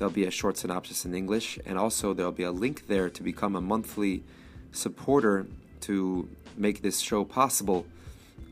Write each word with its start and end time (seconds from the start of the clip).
There'll 0.00 0.10
be 0.10 0.24
a 0.24 0.30
short 0.30 0.56
synopsis 0.56 1.04
in 1.04 1.14
English, 1.14 1.58
and 1.66 1.76
also 1.76 2.14
there'll 2.14 2.32
be 2.32 2.44
a 2.44 2.50
link 2.50 2.86
there 2.86 3.10
to 3.10 3.22
become 3.22 3.54
a 3.54 3.60
monthly 3.60 4.24
supporter 4.72 5.46
to 5.82 6.26
make 6.56 6.80
this 6.80 7.00
show 7.00 7.22
possible. 7.22 7.84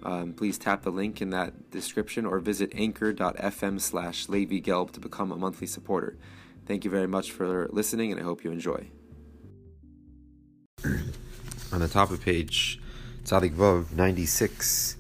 Um, 0.02 0.34
please 0.34 0.58
tap 0.58 0.82
the 0.82 0.90
link 0.90 1.22
in 1.22 1.30
that 1.30 1.70
description 1.70 2.26
or 2.26 2.38
visit 2.38 2.70
anchor.fm 2.74 3.80
slash 3.80 4.26
Gelb 4.26 4.90
to 4.90 5.00
become 5.00 5.32
a 5.32 5.36
monthly 5.36 5.66
supporter. 5.66 6.18
Thank 6.66 6.84
you 6.84 6.90
very 6.90 7.08
much 7.08 7.32
for 7.32 7.66
listening, 7.72 8.12
and 8.12 8.20
I 8.20 8.24
hope 8.24 8.44
you 8.44 8.52
enjoy. 8.52 8.86
On 10.84 11.80
the 11.80 11.88
top 11.88 12.10
of 12.10 12.20
page 12.20 12.78
Tzadik 13.24 13.54
Vov 13.54 13.90
96, 13.92 14.98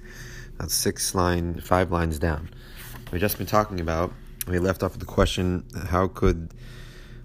that's 0.58 0.72
six 0.72 1.14
line, 1.14 1.60
five 1.60 1.92
lines 1.92 2.18
down. 2.18 2.48
We've 3.12 3.20
just 3.20 3.36
been 3.36 3.46
talking 3.46 3.80
about 3.80 4.14
we 4.50 4.58
left 4.58 4.82
off 4.82 4.92
with 4.92 5.00
the 5.00 5.06
question 5.06 5.64
how 5.88 6.06
could 6.08 6.52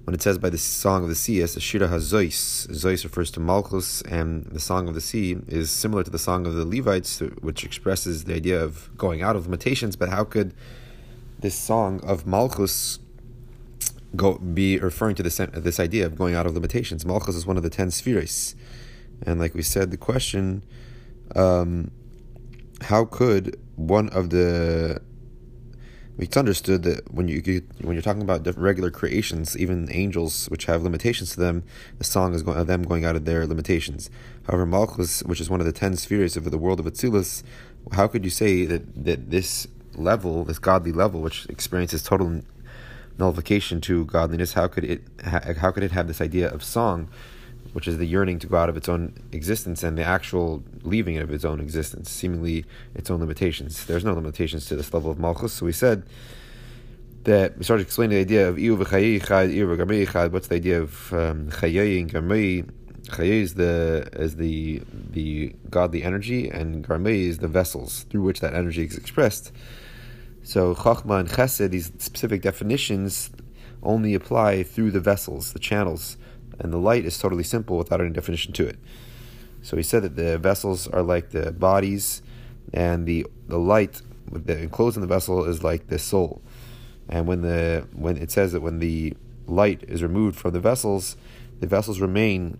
when 0.05 0.13
it 0.13 0.21
says 0.21 0.37
by 0.37 0.49
the 0.49 0.57
song 0.57 1.03
of 1.03 1.09
the 1.09 1.15
sea 1.15 1.41
as 1.41 1.53
the 1.53 1.59
shira 1.59 1.87
hazois 1.87 2.67
zois 2.67 3.03
refers 3.03 3.31
to 3.31 3.39
malchus 3.39 4.01
and 4.03 4.45
the 4.47 4.59
song 4.59 4.87
of 4.87 4.93
the 4.93 5.01
sea 5.01 5.37
is 5.47 5.71
similar 5.71 6.03
to 6.03 6.11
the 6.11 6.19
song 6.19 6.45
of 6.45 6.53
the 6.53 6.65
levites 6.65 7.19
which 7.41 7.63
expresses 7.63 8.25
the 8.25 8.33
idea 8.33 8.61
of 8.61 8.95
going 8.97 9.21
out 9.21 9.35
of 9.35 9.45
limitations 9.45 9.95
but 9.95 10.09
how 10.09 10.23
could 10.23 10.53
this 11.39 11.55
song 11.55 11.99
of 12.03 12.25
malchus 12.25 12.99
go 14.15 14.35
be 14.37 14.77
referring 14.79 15.15
to 15.15 15.23
this 15.23 15.37
this 15.37 15.79
idea 15.79 16.05
of 16.05 16.15
going 16.15 16.35
out 16.35 16.45
of 16.45 16.53
limitations? 16.53 17.05
Malchus 17.05 17.35
is 17.35 17.45
one 17.45 17.57
of 17.57 17.63
the 17.63 17.69
10 17.69 17.91
spheres. 17.91 18.55
And 19.25 19.39
like 19.39 19.53
we 19.53 19.61
said 19.61 19.91
the 19.91 19.97
question 19.97 20.63
um, 21.35 21.91
how 22.81 23.05
could 23.05 23.59
one 23.75 24.09
of 24.09 24.29
the 24.29 25.01
it's 26.17 26.37
understood 26.37 26.83
that 26.83 27.11
when 27.11 27.27
you 27.27 27.41
when 27.81 27.95
you're 27.95 28.03
talking 28.03 28.21
about 28.21 28.45
regular 28.57 28.91
creations, 28.91 29.57
even 29.57 29.91
angels 29.91 30.47
which 30.47 30.65
have 30.65 30.83
limitations 30.83 31.31
to 31.31 31.39
them, 31.39 31.63
the 31.97 32.03
song 32.03 32.33
is 32.33 32.43
going, 32.43 32.57
of 32.57 32.67
them 32.67 32.83
going 32.83 33.03
out 33.03 33.15
of 33.15 33.25
their 33.25 33.47
limitations. 33.47 34.09
However, 34.47 34.65
Malchus, 34.65 35.23
which 35.23 35.41
is 35.41 35.49
one 35.49 35.59
of 35.59 35.65
the 35.65 35.71
ten 35.71 35.95
spheres 35.95 36.37
of 36.37 36.49
the 36.49 36.57
world 36.57 36.79
of 36.79 36.85
Atzilus, 36.85 37.43
how 37.93 38.07
could 38.07 38.23
you 38.23 38.29
say 38.29 38.65
that 38.65 39.05
that 39.05 39.31
this 39.31 39.67
level, 39.95 40.43
this 40.43 40.59
godly 40.59 40.91
level, 40.91 41.21
which 41.21 41.47
experiences 41.47 42.03
total 42.03 42.41
nullification 43.17 43.81
to 43.81 44.05
godliness, 44.05 44.53
how 44.53 44.67
could 44.67 44.83
it 44.83 45.03
how 45.23 45.71
could 45.71 45.83
it 45.83 45.91
have 45.91 46.07
this 46.07 46.21
idea 46.21 46.47
of 46.49 46.63
song? 46.63 47.09
Which 47.73 47.87
is 47.87 47.97
the 47.97 48.05
yearning 48.05 48.39
to 48.39 48.47
go 48.47 48.57
out 48.57 48.69
of 48.69 48.77
its 48.77 48.87
own 48.87 49.13
existence 49.31 49.83
and 49.83 49.97
the 49.97 50.03
actual 50.03 50.63
leaving 50.83 51.17
of 51.17 51.31
its 51.31 51.43
own 51.43 51.59
existence, 51.59 52.09
seemingly 52.09 52.65
its 52.95 53.09
own 53.09 53.19
limitations. 53.19 53.85
There's 53.85 54.05
no 54.05 54.13
limitations 54.13 54.67
to 54.67 54.75
this 54.75 54.93
level 54.93 55.11
of 55.11 55.19
malchus. 55.19 55.53
So 55.53 55.65
we 55.65 55.71
said 55.71 56.03
that 57.23 57.57
we 57.57 57.63
started 57.63 57.83
explaining 57.83 58.15
the 58.15 58.21
idea 58.21 58.47
of 58.47 58.59
iu 58.59 58.77
v'chayi 58.77 60.31
What's 60.31 60.47
the 60.47 60.55
idea 60.55 60.81
of 60.81 61.13
um, 61.13 61.49
chayi 61.49 61.99
and 61.99 63.19
is 63.19 63.53
the 63.55 64.09
is 64.13 64.35
the 64.37 64.81
the 65.11 65.55
godly 65.69 66.03
energy, 66.03 66.49
and 66.49 66.87
garmei 66.87 67.27
is 67.27 67.39
the 67.39 67.47
vessels 67.47 68.03
through 68.09 68.21
which 68.21 68.39
that 68.39 68.53
energy 68.53 68.85
is 68.85 68.97
expressed. 68.97 69.51
So 70.43 70.75
chachma 70.75 71.19
and 71.19 71.29
chesed, 71.29 71.69
these 71.69 71.91
specific 71.97 72.41
definitions, 72.41 73.31
only 73.81 74.13
apply 74.13 74.63
through 74.63 74.91
the 74.91 74.99
vessels, 74.99 75.53
the 75.53 75.59
channels 75.59 76.17
and 76.63 76.73
the 76.73 76.77
light 76.77 77.05
is 77.05 77.17
totally 77.19 77.43
simple 77.43 77.77
without 77.77 78.01
any 78.01 78.09
definition 78.09 78.53
to 78.53 78.65
it. 78.65 78.79
So 79.61 79.77
he 79.77 79.83
said 79.83 80.03
that 80.03 80.15
the 80.15 80.37
vessels 80.37 80.87
are 80.87 81.03
like 81.03 81.29
the 81.29 81.51
bodies, 81.51 82.21
and 82.73 83.05
the 83.05 83.27
the 83.47 83.59
light 83.59 84.01
the 84.31 84.59
enclosed 84.59 84.97
in 84.97 85.01
the 85.01 85.07
vessel 85.07 85.45
is 85.45 85.63
like 85.63 85.87
the 85.87 85.99
soul. 85.99 86.41
And 87.09 87.27
when 87.27 87.41
the 87.41 87.87
when 87.93 88.17
it 88.17 88.31
says 88.31 88.53
that 88.53 88.61
when 88.61 88.79
the 88.79 89.15
light 89.45 89.83
is 89.87 90.01
removed 90.01 90.37
from 90.39 90.51
the 90.51 90.59
vessels, 90.59 91.15
the 91.59 91.67
vessels 91.67 91.99
remain 91.99 92.57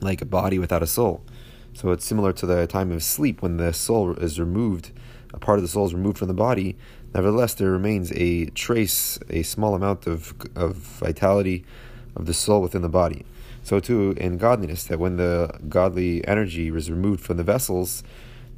like 0.00 0.22
a 0.22 0.26
body 0.26 0.58
without 0.58 0.82
a 0.82 0.86
soul. 0.86 1.22
So 1.74 1.90
it's 1.90 2.04
similar 2.04 2.32
to 2.32 2.46
the 2.46 2.66
time 2.66 2.90
of 2.90 3.02
sleep 3.02 3.42
when 3.42 3.58
the 3.58 3.72
soul 3.72 4.12
is 4.16 4.40
removed, 4.40 4.90
a 5.32 5.38
part 5.38 5.58
of 5.58 5.62
the 5.62 5.68
soul 5.68 5.86
is 5.86 5.94
removed 5.94 6.18
from 6.18 6.28
the 6.28 6.34
body. 6.34 6.76
Nevertheless, 7.14 7.54
there 7.54 7.70
remains 7.70 8.12
a 8.12 8.46
trace, 8.46 9.18
a 9.28 9.42
small 9.42 9.74
amount 9.74 10.06
of 10.06 10.34
of 10.56 10.76
vitality 10.76 11.64
of 12.16 12.26
the 12.26 12.34
soul 12.34 12.62
within 12.62 12.82
the 12.82 12.88
body. 12.88 13.24
So 13.62 13.80
too 13.80 14.14
in 14.16 14.38
godliness, 14.38 14.84
that 14.84 14.98
when 14.98 15.16
the 15.16 15.58
godly 15.68 16.26
energy 16.26 16.68
is 16.68 16.90
removed 16.90 17.20
from 17.20 17.36
the 17.36 17.44
vessels, 17.44 18.02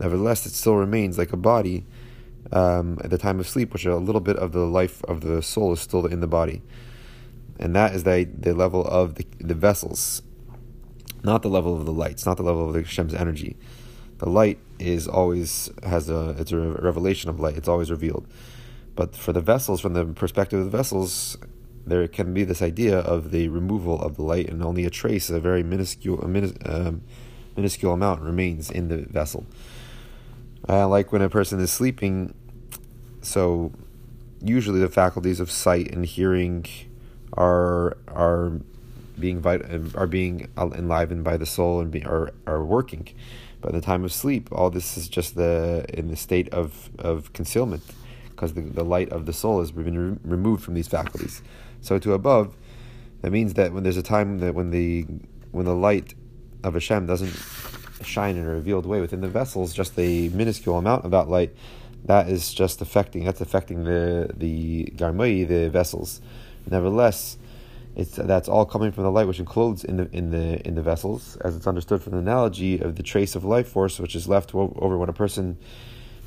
nevertheless 0.00 0.46
it 0.46 0.52
still 0.52 0.76
remains 0.76 1.18
like 1.18 1.32
a 1.32 1.36
body 1.36 1.84
um, 2.52 2.98
at 3.02 3.10
the 3.10 3.18
time 3.18 3.40
of 3.40 3.48
sleep, 3.48 3.72
which 3.72 3.84
a 3.84 3.96
little 3.96 4.20
bit 4.20 4.36
of 4.36 4.52
the 4.52 4.66
life 4.66 5.02
of 5.04 5.20
the 5.20 5.42
soul 5.42 5.72
is 5.72 5.80
still 5.80 6.06
in 6.06 6.20
the 6.20 6.26
body. 6.26 6.62
And 7.58 7.74
that 7.76 7.94
is 7.94 8.04
the, 8.04 8.24
the 8.24 8.54
level 8.54 8.84
of 8.84 9.16
the, 9.16 9.26
the 9.38 9.54
vessels, 9.54 10.22
not 11.22 11.42
the 11.42 11.48
level 11.48 11.76
of 11.76 11.86
the 11.86 11.92
lights, 11.92 12.26
not 12.26 12.36
the 12.36 12.42
level 12.42 12.66
of 12.66 12.72
the 12.72 12.80
Hashem's 12.80 13.14
energy. 13.14 13.56
The 14.18 14.28
light 14.28 14.58
is 14.78 15.08
always 15.08 15.70
has 15.82 16.08
a 16.08 16.36
it's 16.38 16.52
a 16.52 16.58
revelation 16.58 17.28
of 17.28 17.40
light. 17.40 17.56
It's 17.56 17.68
always 17.68 17.90
revealed. 17.90 18.26
But 18.94 19.16
for 19.16 19.32
the 19.32 19.40
vessels, 19.40 19.80
from 19.80 19.94
the 19.94 20.04
perspective 20.04 20.60
of 20.60 20.70
the 20.70 20.76
vessels, 20.76 21.36
there 21.86 22.06
can 22.08 22.32
be 22.32 22.44
this 22.44 22.62
idea 22.62 22.98
of 22.98 23.30
the 23.30 23.48
removal 23.48 24.00
of 24.00 24.16
the 24.16 24.22
light, 24.22 24.48
and 24.48 24.62
only 24.62 24.84
a 24.84 24.90
trace, 24.90 25.30
a 25.30 25.40
very 25.40 25.62
minuscule, 25.62 26.20
a 26.20 26.26
minis, 26.26 26.56
um, 26.68 27.02
minuscule 27.56 27.92
amount 27.92 28.22
remains 28.22 28.70
in 28.70 28.88
the 28.88 28.98
vessel. 28.98 29.44
Uh, 30.68 30.86
like 30.86 31.12
when 31.12 31.22
a 31.22 31.28
person 31.28 31.58
is 31.60 31.72
sleeping, 31.72 32.34
so 33.20 33.72
usually 34.40 34.80
the 34.80 34.88
faculties 34.88 35.40
of 35.40 35.50
sight 35.50 35.92
and 35.92 36.06
hearing 36.06 36.66
are 37.32 37.96
are 38.08 38.52
being 39.18 39.44
are 39.94 40.06
being 40.06 40.48
enlivened 40.56 41.24
by 41.24 41.36
the 41.36 41.46
soul 41.46 41.80
and 41.80 41.90
be, 41.90 42.04
are 42.04 42.32
are 42.46 42.64
working. 42.64 43.08
By 43.60 43.70
the 43.70 43.80
time 43.80 44.04
of 44.04 44.12
sleep, 44.12 44.48
all 44.50 44.70
this 44.70 44.96
is 44.96 45.08
just 45.08 45.34
the 45.36 45.84
in 45.88 46.08
the 46.08 46.16
state 46.16 46.48
of 46.50 46.90
of 46.98 47.32
concealment, 47.32 47.82
because 48.30 48.54
the, 48.54 48.60
the 48.60 48.84
light 48.84 49.10
of 49.10 49.26
the 49.26 49.32
soul 49.32 49.60
has 49.60 49.70
been 49.70 50.12
re- 50.12 50.18
removed 50.24 50.64
from 50.64 50.74
these 50.74 50.88
faculties. 50.88 51.42
So 51.82 51.98
to 51.98 52.14
above, 52.14 52.56
that 53.20 53.30
means 53.30 53.54
that 53.54 53.72
when 53.72 53.82
there's 53.82 53.96
a 53.96 54.02
time 54.02 54.38
that 54.38 54.54
when 54.54 54.70
the 54.70 55.04
when 55.50 55.66
the 55.66 55.74
light 55.74 56.14
of 56.64 56.74
Hashem 56.74 57.06
doesn't 57.06 57.36
shine 58.04 58.36
in 58.36 58.44
a 58.44 58.50
revealed 58.50 58.86
way 58.86 59.00
within 59.00 59.20
the 59.20 59.28
vessels, 59.28 59.74
just 59.74 59.98
a 59.98 60.28
minuscule 60.30 60.78
amount 60.78 61.04
of 61.04 61.10
that 61.10 61.28
light, 61.28 61.54
that 62.04 62.28
is 62.28 62.54
just 62.54 62.80
affecting 62.80 63.24
that's 63.24 63.40
affecting 63.40 63.84
the 63.84 64.30
the 64.34 64.92
garmai, 64.96 65.46
the 65.46 65.70
vessels. 65.70 66.20
Nevertheless, 66.70 67.36
it's 67.96 68.16
that's 68.16 68.48
all 68.48 68.64
coming 68.64 68.92
from 68.92 69.04
the 69.04 69.10
light 69.10 69.26
which 69.26 69.40
encloses 69.40 69.84
in 69.84 69.96
the 69.96 70.08
in 70.12 70.30
the 70.30 70.66
in 70.66 70.76
the 70.76 70.82
vessels, 70.82 71.36
as 71.44 71.56
it's 71.56 71.66
understood 71.66 72.02
from 72.02 72.12
the 72.12 72.18
analogy 72.18 72.80
of 72.80 72.96
the 72.96 73.02
trace 73.02 73.34
of 73.34 73.44
life 73.44 73.68
force 73.68 73.98
which 73.98 74.14
is 74.14 74.28
left 74.28 74.54
over 74.54 74.98
when 74.98 75.08
a 75.08 75.12
person 75.12 75.58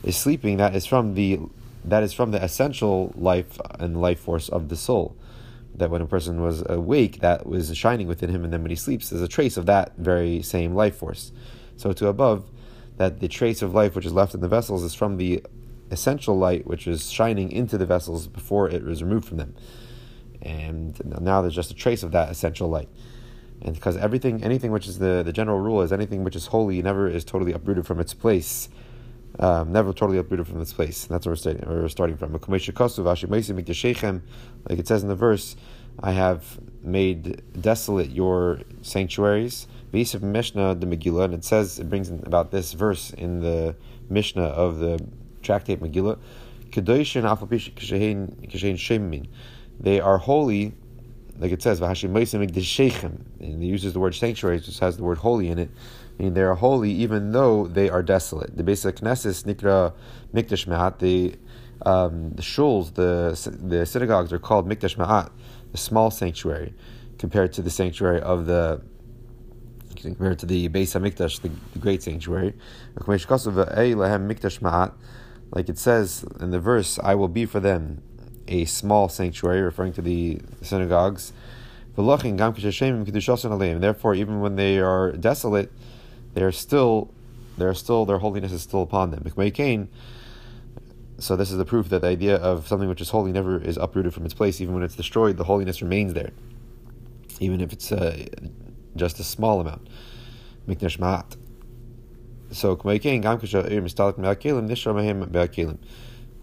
is 0.03 0.17
sleeping. 0.17 0.57
That 0.57 0.75
is 0.75 0.85
from 0.85 1.15
the 1.15 1.39
that 1.85 2.03
is 2.03 2.13
from 2.13 2.31
the 2.31 2.43
essential 2.43 3.13
life 3.15 3.59
and 3.79 4.01
life 4.01 4.19
force 4.19 4.49
of 4.49 4.69
the 4.69 4.75
soul 4.75 5.15
that 5.77 5.89
when 5.89 6.01
a 6.01 6.05
person 6.05 6.41
was 6.41 6.63
awake, 6.67 7.19
that 7.19 7.45
was 7.45 7.75
shining 7.75 8.07
within 8.07 8.29
him, 8.29 8.43
and 8.43 8.53
then 8.53 8.61
when 8.61 8.69
he 8.69 8.75
sleeps, 8.75 9.09
there's 9.09 9.21
a 9.21 9.27
trace 9.27 9.57
of 9.57 9.65
that 9.65 9.93
very 9.97 10.41
same 10.41 10.73
life 10.75 10.95
force. 10.95 11.31
So 11.77 11.91
to 11.93 12.07
above, 12.07 12.49
that 12.97 13.19
the 13.19 13.27
trace 13.27 13.61
of 13.61 13.73
life 13.73 13.95
which 13.95 14.05
is 14.05 14.13
left 14.13 14.33
in 14.33 14.41
the 14.41 14.47
vessels 14.47 14.83
is 14.83 14.93
from 14.93 15.17
the 15.17 15.43
essential 15.91 16.37
light 16.37 16.65
which 16.65 16.87
is 16.87 17.11
shining 17.11 17.51
into 17.51 17.77
the 17.77 17.85
vessels 17.85 18.27
before 18.27 18.69
it 18.69 18.83
was 18.83 19.03
removed 19.03 19.27
from 19.27 19.37
them. 19.37 19.55
And 20.41 20.99
now 21.21 21.41
there's 21.41 21.55
just 21.55 21.71
a 21.71 21.75
trace 21.75 22.03
of 22.03 22.11
that 22.11 22.29
essential 22.29 22.69
light. 22.69 22.89
And 23.61 23.73
because 23.73 23.97
everything, 23.97 24.43
anything 24.43 24.71
which 24.71 24.87
is 24.87 24.99
the, 24.99 25.23
the 25.23 25.33
general 25.33 25.59
rule 25.59 25.81
is 25.81 25.91
anything 25.91 26.23
which 26.23 26.35
is 26.35 26.47
holy 26.47 26.81
never 26.81 27.07
is 27.07 27.23
totally 27.23 27.51
uprooted 27.51 27.85
from 27.85 27.99
its 27.99 28.13
place 28.13 28.69
um, 29.39 29.71
never 29.71 29.93
totally 29.93 30.17
uprooted 30.17 30.47
from 30.47 30.59
this 30.59 30.73
place. 30.73 31.05
That's 31.05 31.25
where 31.25 31.33
we're 31.33 31.87
starting, 31.87 32.17
from. 32.17 32.33
Like 32.33 32.47
it 34.79 34.87
says 34.87 35.03
in 35.03 35.09
the 35.09 35.15
verse, 35.15 35.55
I 35.99 36.11
have 36.11 36.59
made 36.81 37.41
desolate 37.61 38.11
your 38.11 38.61
sanctuaries. 38.81 39.67
of 40.13 40.23
Mishnah 40.23 40.75
the 40.75 40.85
Megillah, 40.85 41.25
and 41.25 41.33
it 41.33 41.45
says 41.45 41.79
it 41.79 41.89
brings 41.89 42.09
in 42.09 42.21
about 42.25 42.51
this 42.51 42.73
verse 42.73 43.11
in 43.11 43.39
the 43.39 43.75
Mishnah 44.09 44.43
of 44.43 44.79
the 44.79 45.03
tractate 45.41 45.81
Megillah. 45.81 46.19
They 49.79 49.99
are 49.99 50.17
holy, 50.17 50.73
like 51.39 51.51
it 51.51 51.61
says, 51.61 51.81
and 51.81 53.63
he 53.63 53.67
uses 53.67 53.93
the 53.93 53.99
word 53.99 54.15
sanctuary, 54.15 54.57
which 54.57 54.79
has 54.79 54.97
the 54.97 55.03
word 55.03 55.17
holy 55.17 55.47
in 55.47 55.59
it. 55.59 55.69
Meaning 56.17 56.33
they 56.33 56.43
are 56.43 56.55
holy 56.55 56.91
even 56.91 57.31
though 57.31 57.67
they 57.67 57.89
are 57.89 58.01
desolate. 58.01 58.55
The 58.55 58.63
basic 58.63 58.97
Knesset, 58.97 59.43
Nikra 59.43 59.93
Mikdash 60.33 60.67
Ma'at, 60.67 60.99
the 60.99 61.35
um, 61.85 62.31
the 62.31 62.41
shuls, 62.41 62.93
the 62.93 63.37
the 63.61 63.85
synagogues 63.85 64.31
are 64.31 64.39
called 64.39 64.67
Mikdash 64.67 64.95
Ma'at, 64.95 65.29
the 65.71 65.77
small 65.77 66.09
sanctuary, 66.09 66.73
compared 67.17 67.51
to 67.53 67.61
the 67.61 67.69
sanctuary 67.69 68.21
of 68.21 68.45
the 68.45 68.81
compared 70.01 70.39
to 70.39 70.45
the 70.45 70.69
Beis 70.69 70.93
Hamikdash, 70.93 71.41
the, 71.41 71.49
the 71.73 71.79
great 71.79 72.03
sanctuary. 72.03 72.53
Like 75.51 75.69
it 75.69 75.77
says 75.77 76.25
in 76.39 76.51
the 76.51 76.59
verse, 76.59 76.99
I 77.03 77.15
will 77.15 77.27
be 77.27 77.45
for 77.45 77.59
them 77.59 78.01
a 78.47 78.65
small 78.65 79.09
sanctuary, 79.09 79.61
referring 79.61 79.93
to 79.93 80.01
the 80.01 80.39
synagogues. 80.61 81.33
Therefore, 81.95 84.15
even 84.15 84.41
when 84.41 84.55
they 84.55 84.79
are 84.79 85.11
desolate, 85.13 85.71
they 86.35 86.43
are 86.43 86.51
still, 86.51 87.11
they 87.57 87.65
are 87.65 87.73
still, 87.73 88.05
their 88.05 88.19
holiness 88.19 88.51
is 88.51 88.61
still 88.61 88.83
upon 88.83 89.09
them. 89.09 89.23
So 91.17 91.35
this 91.35 91.49
is 91.49 91.57
the 91.57 91.65
proof 91.65 91.89
that 91.89 92.01
the 92.01 92.07
idea 92.07 92.35
of 92.35 92.67
something 92.67 92.89
which 92.89 93.01
is 93.01 93.09
holy 93.09 93.31
never 93.31 93.57
is 93.57 93.77
uprooted 93.77 94.13
from 94.13 94.25
its 94.25 94.33
place. 94.33 94.59
Even 94.61 94.73
when 94.73 94.83
it's 94.83 94.95
destroyed, 94.95 95.37
the 95.37 95.45
holiness 95.45 95.81
remains 95.81 96.13
there, 96.13 96.31
even 97.39 97.61
if 97.61 97.71
it's 97.71 97.91
uh, 97.91 98.25
just 98.95 99.19
a 99.19 99.23
small 99.23 99.61
amount. 99.61 99.87
So 102.51 102.77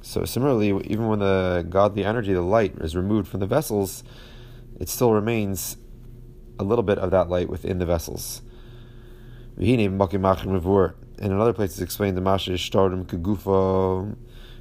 so 0.04 0.24
similarly, 0.24 0.68
even 0.68 1.06
when 1.06 1.18
the 1.20 1.66
godly 1.68 2.04
energy, 2.04 2.32
the 2.32 2.40
light, 2.40 2.74
is 2.80 2.96
removed 2.96 3.28
from 3.28 3.40
the 3.40 3.46
vessels, 3.46 4.02
it 4.80 4.88
still 4.88 5.12
remains 5.12 5.76
a 6.58 6.64
little 6.64 6.82
bit 6.82 6.98
of 6.98 7.10
that 7.12 7.28
light 7.28 7.48
within 7.48 7.78
the 7.78 7.86
vessels. 7.86 8.42
And 9.56 9.66
in 9.68 11.32
another 11.32 11.52
place, 11.52 11.72
it's 11.72 11.80
explained 11.80 12.16
the 12.16 12.22
mashish 12.22 12.66
stardom 12.66 13.04
kagufa, 13.04 14.16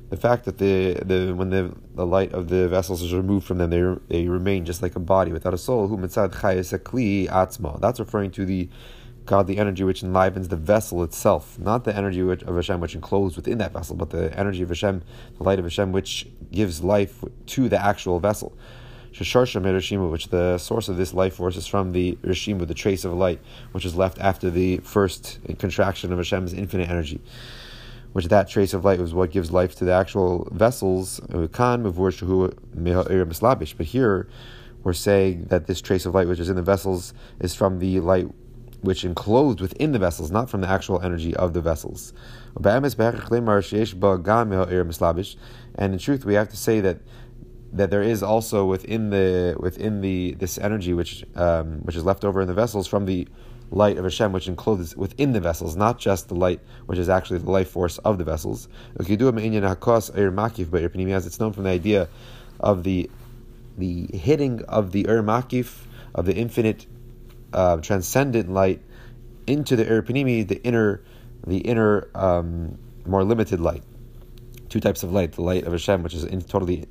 the 0.09 0.17
fact 0.17 0.43
that 0.45 0.57
the, 0.57 0.93
the 1.05 1.33
when 1.33 1.49
the, 1.49 1.73
the 1.95 2.05
light 2.05 2.33
of 2.33 2.49
the 2.49 2.67
vessels 2.67 3.01
is 3.01 3.13
removed 3.13 3.47
from 3.47 3.57
them, 3.57 3.69
they, 3.69 4.17
they 4.19 4.27
remain 4.27 4.65
just 4.65 4.81
like 4.81 4.95
a 4.97 4.99
body 4.99 5.31
without 5.31 5.53
a 5.53 5.57
soul. 5.57 5.87
Who 5.87 5.97
atzma. 5.97 7.79
That's 7.79 7.99
referring 7.99 8.31
to 8.31 8.45
the 8.45 8.69
godly 9.25 9.57
energy 9.57 9.83
which 9.83 10.03
enlivens 10.03 10.49
the 10.49 10.57
vessel 10.57 11.03
itself, 11.03 11.57
not 11.57 11.85
the 11.85 11.95
energy 11.95 12.21
which, 12.23 12.43
of 12.43 12.55
Hashem 12.55 12.81
which 12.81 12.95
enclosed 12.95 13.37
within 13.37 13.57
that 13.59 13.71
vessel, 13.71 13.95
but 13.95 14.09
the 14.09 14.37
energy 14.37 14.63
of 14.63 14.69
Hashem, 14.69 15.01
the 15.37 15.43
light 15.43 15.59
of 15.59 15.65
Hashem, 15.65 15.91
which 15.91 16.27
gives 16.51 16.83
life 16.83 17.23
to 17.47 17.69
the 17.69 17.81
actual 17.81 18.19
vessel. 18.19 18.57
Which 19.17 19.33
the 20.29 20.57
source 20.57 20.87
of 20.87 20.97
this 20.97 21.13
life 21.13 21.35
force 21.35 21.57
is 21.57 21.67
from 21.67 21.91
the 21.91 22.17
Rishimu, 22.23 22.65
the 22.67 22.73
trace 22.73 23.05
of 23.05 23.13
light, 23.13 23.39
which 23.71 23.85
is 23.85 23.95
left 23.95 24.19
after 24.19 24.49
the 24.49 24.77
first 24.77 25.39
contraction 25.59 26.11
of 26.11 26.17
Hashem's 26.17 26.53
infinite 26.53 26.89
energy. 26.89 27.21
Which 28.13 28.27
that 28.27 28.49
trace 28.49 28.73
of 28.73 28.83
light 28.83 28.99
was 28.99 29.13
what 29.13 29.31
gives 29.31 29.51
life 29.51 29.75
to 29.75 29.85
the 29.85 29.93
actual 29.93 30.47
vessels. 30.51 31.19
But 31.29 31.49
here, 33.85 34.27
we're 34.83 34.93
saying 34.93 35.45
that 35.45 35.67
this 35.67 35.81
trace 35.81 36.05
of 36.05 36.15
light, 36.15 36.27
which 36.27 36.39
is 36.39 36.49
in 36.49 36.55
the 36.55 36.61
vessels, 36.61 37.13
is 37.39 37.53
from 37.53 37.79
the 37.79 37.99
light 37.99 38.27
which 38.81 39.05
enclosed 39.05 39.61
within 39.61 39.91
the 39.91 39.99
vessels, 39.99 40.31
not 40.31 40.49
from 40.49 40.61
the 40.61 40.67
actual 40.67 40.99
energy 41.01 41.35
of 41.35 41.53
the 41.53 41.61
vessels. 41.61 42.13
And 42.55 42.85
in 45.93 45.99
truth, 45.99 46.25
we 46.25 46.33
have 46.33 46.49
to 46.49 46.57
say 46.57 46.79
that 46.81 46.97
that 47.73 47.89
there 47.89 48.01
is 48.01 48.21
also 48.21 48.65
within 48.65 49.09
the 49.09 49.55
within 49.59 50.01
the 50.01 50.33
this 50.33 50.57
energy 50.57 50.93
which 50.93 51.23
um, 51.35 51.79
which 51.83 51.95
is 51.95 52.03
left 52.03 52.25
over 52.25 52.41
in 52.41 52.47
the 52.47 52.53
vessels 52.53 52.87
from 52.87 53.05
the 53.05 53.27
light 53.71 53.97
of 53.97 54.03
Hashem, 54.03 54.33
which 54.33 54.47
encloses 54.47 54.97
within 54.97 55.31
the 55.31 55.39
vessels, 55.39 55.75
not 55.75 55.97
just 55.97 56.27
the 56.27 56.35
light 56.35 56.59
which 56.85 56.99
is 56.99 57.09
actually 57.09 57.39
the 57.39 57.51
life 57.51 57.69
force 57.69 57.97
of 57.99 58.17
the 58.17 58.23
vessels. 58.23 58.67
As 58.99 59.09
it's 59.09 59.21
known 61.39 61.53
from 61.53 61.63
the 61.63 61.69
idea 61.69 62.09
of 62.59 62.83
the 62.83 63.09
the 63.77 64.07
hitting 64.13 64.63
of 64.65 64.91
the 64.91 65.07
Ur 65.07 65.23
Makif, 65.23 65.85
of 66.13 66.25
the 66.25 66.35
infinite 66.35 66.85
uh, 67.53 67.77
transcendent 67.77 68.51
light 68.51 68.81
into 69.47 69.75
the 69.75 69.89
Ur 69.89 70.01
Panimi, 70.01 70.47
the 70.47 70.61
inner, 70.63 71.01
the 71.47 71.57
inner, 71.57 72.09
um, 72.13 72.77
more 73.05 73.23
limited 73.23 73.59
light. 73.59 73.83
Two 74.71 74.79
types 74.79 75.03
of 75.03 75.11
light: 75.11 75.33
the 75.33 75.41
light 75.41 75.65
of 75.65 75.73
Hashem, 75.73 76.01
which 76.01 76.13
is 76.13 76.23
in, 76.23 76.41
totally 76.41 76.85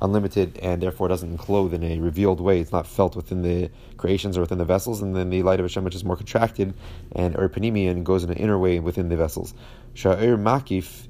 unlimited 0.00 0.58
and 0.62 0.82
therefore 0.82 1.06
doesn't 1.08 1.30
enclose 1.30 1.70
in 1.74 1.84
a 1.84 2.00
revealed 2.00 2.40
way; 2.40 2.60
it's 2.60 2.72
not 2.72 2.86
felt 2.86 3.14
within 3.14 3.42
the 3.42 3.70
creations 3.98 4.38
or 4.38 4.40
within 4.40 4.56
the 4.56 4.64
vessels. 4.64 5.02
And 5.02 5.14
then 5.14 5.28
the 5.28 5.42
light 5.42 5.60
of 5.60 5.64
Hashem, 5.64 5.84
which 5.84 5.94
is 5.94 6.02
more 6.02 6.16
contracted 6.16 6.72
and 7.12 7.36
Ur 7.36 7.50
Panimi 7.50 7.90
and 7.90 8.06
goes 8.06 8.24
in 8.24 8.30
an 8.30 8.38
inner 8.38 8.58
way 8.58 8.80
within 8.80 9.10
the 9.10 9.18
vessels. 9.18 9.52
Makif. 9.94 11.08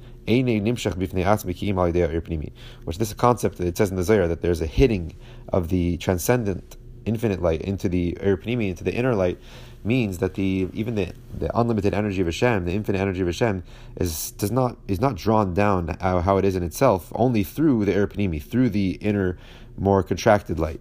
Which 2.84 2.98
this 2.98 3.14
concept 3.14 3.58
that 3.58 3.66
it 3.68 3.76
says 3.76 3.90
in 3.90 3.96
the 3.96 4.02
Zohar 4.02 4.26
that 4.26 4.42
there's 4.42 4.60
a 4.60 4.66
hitting 4.66 5.14
of 5.50 5.68
the 5.68 5.96
transcendent 5.98 6.76
infinite 7.04 7.40
light 7.40 7.62
into 7.62 7.88
the 7.88 8.18
Ur 8.20 8.36
Panimi, 8.36 8.68
into 8.70 8.82
the 8.82 8.92
inner 8.92 9.14
light, 9.14 9.38
means 9.86 10.18
that 10.18 10.34
the 10.34 10.68
even 10.72 10.94
the, 10.96 11.12
the 11.38 11.58
unlimited 11.58 11.94
energy 11.94 12.20
of 12.20 12.26
Hashem, 12.26 12.64
the 12.64 12.72
infinite 12.72 13.00
energy 13.00 13.20
of 13.20 13.28
Hashem, 13.28 13.62
is 13.96 14.32
does 14.32 14.50
not 14.50 14.76
is 14.88 15.00
not 15.00 15.14
drawn 15.14 15.54
down 15.54 15.96
how, 16.00 16.36
it 16.36 16.44
is 16.44 16.56
in 16.56 16.62
itself, 16.62 17.12
only 17.14 17.44
through 17.44 17.84
the 17.84 17.94
Ur 17.94 18.06
Panimi, 18.06 18.42
through 18.42 18.70
the 18.70 18.92
inner, 19.00 19.38
more 19.78 20.02
contracted 20.02 20.58
light. 20.58 20.80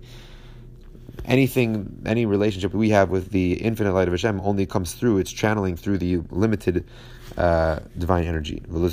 Anything, 1.23 2.01
any 2.05 2.25
relationship 2.25 2.73
we 2.73 2.89
have 2.89 3.09
with 3.09 3.29
the 3.31 3.53
infinite 3.53 3.93
light 3.93 4.07
of 4.07 4.13
Hashem 4.13 4.39
only 4.41 4.65
comes 4.65 4.93
through, 4.93 5.19
it's 5.19 5.31
channeling 5.31 5.75
through 5.75 5.97
the 5.99 6.17
limited 6.29 6.85
uh, 7.37 7.79
divine 7.97 8.25
energy. 8.25 8.61
And 8.67 8.85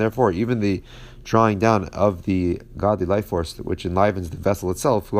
therefore, 0.00 0.32
even 0.32 0.60
the 0.60 0.82
drawing 1.24 1.58
down 1.58 1.84
of 1.88 2.22
the 2.24 2.60
godly 2.76 3.06
life 3.06 3.26
force 3.26 3.58
which 3.58 3.84
enlivens 3.84 4.30
the 4.30 4.36
vessel 4.36 4.70
itself, 4.70 5.12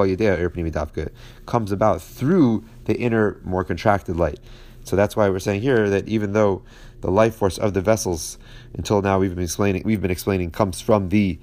comes 1.47 1.73
about 1.73 2.03
through 2.03 2.65
the 2.85 2.97
inner, 2.97 3.41
more 3.45 3.65
contracted 3.65 4.17
light. 4.17 4.41
So 4.85 4.97
that's 4.97 5.15
why 5.15 5.29
we're 5.29 5.39
saying 5.39 5.63
here 5.63 5.91
that 5.91 6.09
even 6.09 6.33
though 6.33 6.63
the 7.01 7.11
life 7.11 7.35
force 7.35 7.59
of 7.59 7.75
the 7.75 7.81
vessels, 7.81 8.39
until 8.75 9.03
now 9.03 9.19
we've 9.19 9.35
been 9.35 9.45
explaining, 9.45 9.83
we've 9.85 10.01
been 10.01 10.11
explaining, 10.11 10.51
comes 10.51 10.81
from 10.81 11.11
the 11.11 11.39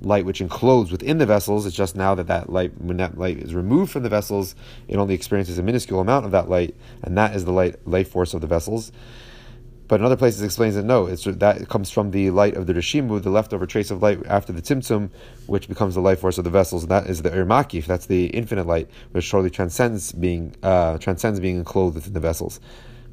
light 0.00 0.24
which 0.24 0.40
enclosed 0.40 0.92
within 0.92 1.18
the 1.18 1.26
vessels. 1.26 1.66
It's 1.66 1.76
just 1.76 1.96
now 1.96 2.14
that 2.14 2.26
that 2.28 2.50
light, 2.50 2.72
when 2.80 2.96
that 2.98 3.18
light 3.18 3.38
is 3.38 3.54
removed 3.54 3.92
from 3.92 4.02
the 4.02 4.08
vessels, 4.08 4.54
it 4.86 4.96
only 4.96 5.14
experiences 5.14 5.58
a 5.58 5.62
minuscule 5.62 6.00
amount 6.00 6.24
of 6.24 6.32
that 6.32 6.48
light, 6.48 6.74
and 7.02 7.16
that 7.18 7.34
is 7.34 7.44
the 7.44 7.52
light 7.52 7.86
life 7.86 8.10
force 8.10 8.34
of 8.34 8.40
the 8.40 8.46
vessels. 8.46 8.92
But 9.88 10.00
in 10.00 10.06
other 10.06 10.16
places, 10.16 10.42
it 10.42 10.44
explains 10.44 10.74
that 10.74 10.84
no, 10.84 11.06
it's 11.06 11.24
that 11.24 11.68
comes 11.70 11.90
from 11.90 12.10
the 12.10 12.30
light 12.30 12.54
of 12.56 12.66
the 12.66 12.74
Rishimu, 12.74 13.22
the 13.22 13.30
leftover 13.30 13.64
trace 13.64 13.90
of 13.90 14.02
light 14.02 14.20
after 14.26 14.52
the 14.52 14.60
Tzimtzum, 14.60 15.10
which 15.46 15.66
becomes 15.66 15.94
the 15.94 16.02
life 16.02 16.20
force 16.20 16.36
of 16.36 16.44
the 16.44 16.50
vessels, 16.50 16.82
and 16.82 16.90
that 16.90 17.06
is 17.06 17.22
the 17.22 17.32
Ur 17.32 17.46
Makif, 17.46 17.86
that's 17.86 18.04
the 18.04 18.26
infinite 18.26 18.66
light, 18.66 18.90
which 19.12 19.24
surely 19.24 19.48
transcends 19.48 20.12
being 20.12 20.54
uh, 20.62 20.98
transcends 20.98 21.40
being 21.40 21.56
enclosed 21.56 21.94
within 21.94 22.12
the 22.12 22.20
vessels. 22.20 22.60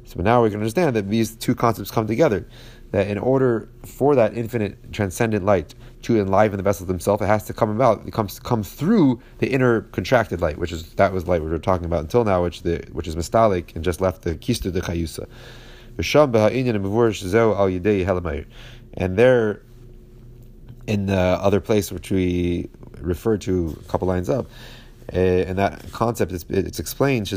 So 0.04 0.20
now 0.20 0.42
we 0.42 0.50
can 0.50 0.60
understand 0.60 0.94
that 0.94 1.08
these 1.08 1.34
two 1.34 1.54
concepts 1.54 1.90
come 1.90 2.06
together. 2.06 2.46
That 2.92 3.08
in 3.08 3.18
order 3.18 3.68
for 3.84 4.14
that 4.14 4.36
infinite 4.36 4.92
transcendent 4.92 5.44
light 5.44 5.74
to 6.06 6.20
enliven 6.20 6.56
the 6.56 6.62
vessels 6.62 6.86
themselves, 6.86 7.20
it 7.20 7.26
has 7.26 7.42
to 7.42 7.52
come 7.52 7.68
about. 7.68 8.06
It 8.06 8.12
comes 8.12 8.38
come 8.38 8.62
through 8.62 9.20
the 9.38 9.48
inner 9.48 9.80
contracted 9.90 10.40
light, 10.40 10.56
which 10.56 10.70
is 10.70 10.94
that 10.94 11.12
was 11.12 11.26
light 11.26 11.42
we 11.42 11.50
were 11.50 11.58
talking 11.58 11.84
about 11.84 12.00
until 12.00 12.24
now, 12.24 12.44
which 12.44 12.62
the 12.62 12.86
which 12.92 13.08
is 13.08 13.16
mistalik 13.16 13.74
and 13.74 13.84
just 13.84 14.00
left 14.00 14.22
the 14.22 14.36
kistu 14.36 14.72
de 14.72 14.80
chayusa. 14.80 15.26
And 18.94 19.16
there, 19.16 19.62
in 20.86 21.06
the 21.06 21.16
other 21.16 21.60
place 21.60 21.90
which 21.90 22.12
we 22.12 22.70
referred 23.00 23.40
to 23.40 23.76
a 23.84 23.88
couple 23.90 24.06
lines 24.06 24.30
up, 24.30 24.46
uh, 25.12 25.16
and 25.16 25.58
that 25.58 25.90
concept 25.90 26.30
is 26.30 26.44
it's 26.48 26.78
explained 26.78 27.28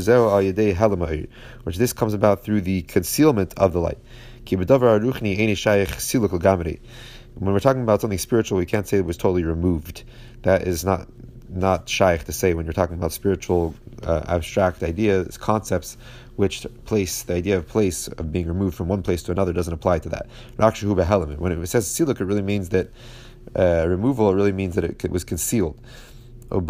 which 1.64 1.76
this 1.76 1.92
comes 1.92 2.14
about 2.14 2.44
through 2.44 2.60
the 2.60 2.82
concealment 2.82 3.52
of 3.56 3.72
the 3.72 3.80
light. 3.80 3.98
When 7.34 7.52
we're 7.52 7.60
talking 7.60 7.82
about 7.82 8.00
something 8.00 8.18
spiritual, 8.18 8.58
we 8.58 8.66
can't 8.66 8.86
say 8.86 8.98
it 8.98 9.04
was 9.04 9.16
totally 9.16 9.44
removed. 9.44 10.04
That 10.42 10.66
is 10.66 10.84
not 10.84 11.08
not 11.48 11.88
shaykh 11.88 12.24
to 12.24 12.32
say 12.32 12.54
when 12.54 12.64
you're 12.64 12.72
talking 12.72 12.96
about 12.96 13.12
spiritual 13.12 13.74
uh, 14.04 14.22
abstract 14.28 14.82
ideas, 14.82 15.36
concepts 15.36 15.96
which 16.36 16.66
place, 16.84 17.24
the 17.24 17.34
idea 17.34 17.56
of 17.56 17.66
place, 17.68 18.06
of 18.08 18.32
being 18.32 18.46
removed 18.46 18.76
from 18.76 18.88
one 18.88 19.02
place 19.02 19.22
to 19.24 19.32
another, 19.32 19.52
doesn't 19.52 19.74
apply 19.74 19.98
to 19.98 20.08
that. 20.08 20.26
When 20.56 21.52
it 21.52 21.66
says 21.66 21.86
siluk, 21.86 22.20
it 22.20 22.24
really 22.24 22.40
means 22.42 22.68
that 22.70 22.90
uh, 23.54 23.84
removal, 23.88 24.30
it 24.30 24.34
really 24.34 24.52
means 24.52 24.74
that 24.76 24.84
it 24.84 25.10
was 25.10 25.24
concealed. 25.24 25.78
And 26.50 26.66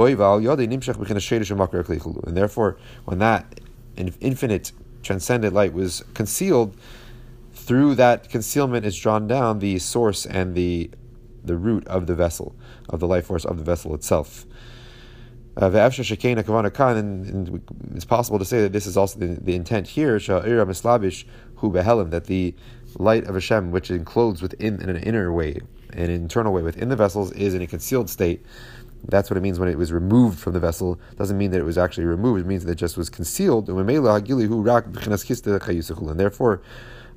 therefore, 2.36 2.78
when 3.04 3.18
that 3.18 3.60
infinite, 3.96 4.72
transcendent 5.02 5.54
light 5.54 5.72
was 5.72 6.04
concealed, 6.14 6.76
through 7.60 7.94
that 7.96 8.28
concealment 8.28 8.86
is 8.86 8.98
drawn 8.98 9.26
down 9.26 9.58
the 9.58 9.78
source 9.78 10.26
and 10.26 10.54
the 10.54 10.90
the 11.42 11.56
root 11.56 11.86
of 11.86 12.06
the 12.06 12.14
vessel, 12.14 12.54
of 12.88 13.00
the 13.00 13.06
life 13.06 13.26
force 13.26 13.44
of 13.44 13.58
the 13.58 13.64
vessel 13.64 13.94
itself. 13.94 14.46
Uh, 15.56 15.68
and, 15.68 17.60
it's 17.94 18.04
possible 18.04 18.38
to 18.38 18.44
say 18.44 18.62
that 18.62 18.72
this 18.72 18.86
is 18.86 18.96
also 18.96 19.18
the, 19.18 19.38
the 19.40 19.54
intent 19.54 19.88
here, 19.88 20.18
that 20.18 22.26
the 22.26 22.54
light 22.96 23.24
of 23.24 23.34
Hashem, 23.34 23.70
which 23.70 23.90
enclosed 23.90 24.42
within 24.42 24.80
in 24.80 24.88
an 24.88 24.96
inner 24.96 25.32
way, 25.32 25.60
an 25.92 26.10
internal 26.10 26.52
way 26.52 26.62
within 26.62 26.88
the 26.88 26.96
vessels, 26.96 27.32
is 27.32 27.54
in 27.54 27.62
a 27.62 27.66
concealed 27.66 28.08
state. 28.08 28.44
That's 29.08 29.30
what 29.30 29.36
it 29.36 29.40
means 29.40 29.58
when 29.58 29.68
it 29.68 29.78
was 29.78 29.92
removed 29.92 30.38
from 30.38 30.52
the 30.52 30.60
vessel. 30.60 31.00
It 31.10 31.18
doesn't 31.18 31.38
mean 31.38 31.50
that 31.52 31.60
it 31.60 31.64
was 31.64 31.78
actually 31.78 32.04
removed. 32.04 32.40
It 32.40 32.46
means 32.46 32.64
that 32.64 32.72
it 32.72 32.76
just 32.76 32.96
was 32.96 33.08
concealed. 33.08 33.68
And 33.68 33.76
therefore, 36.20 36.62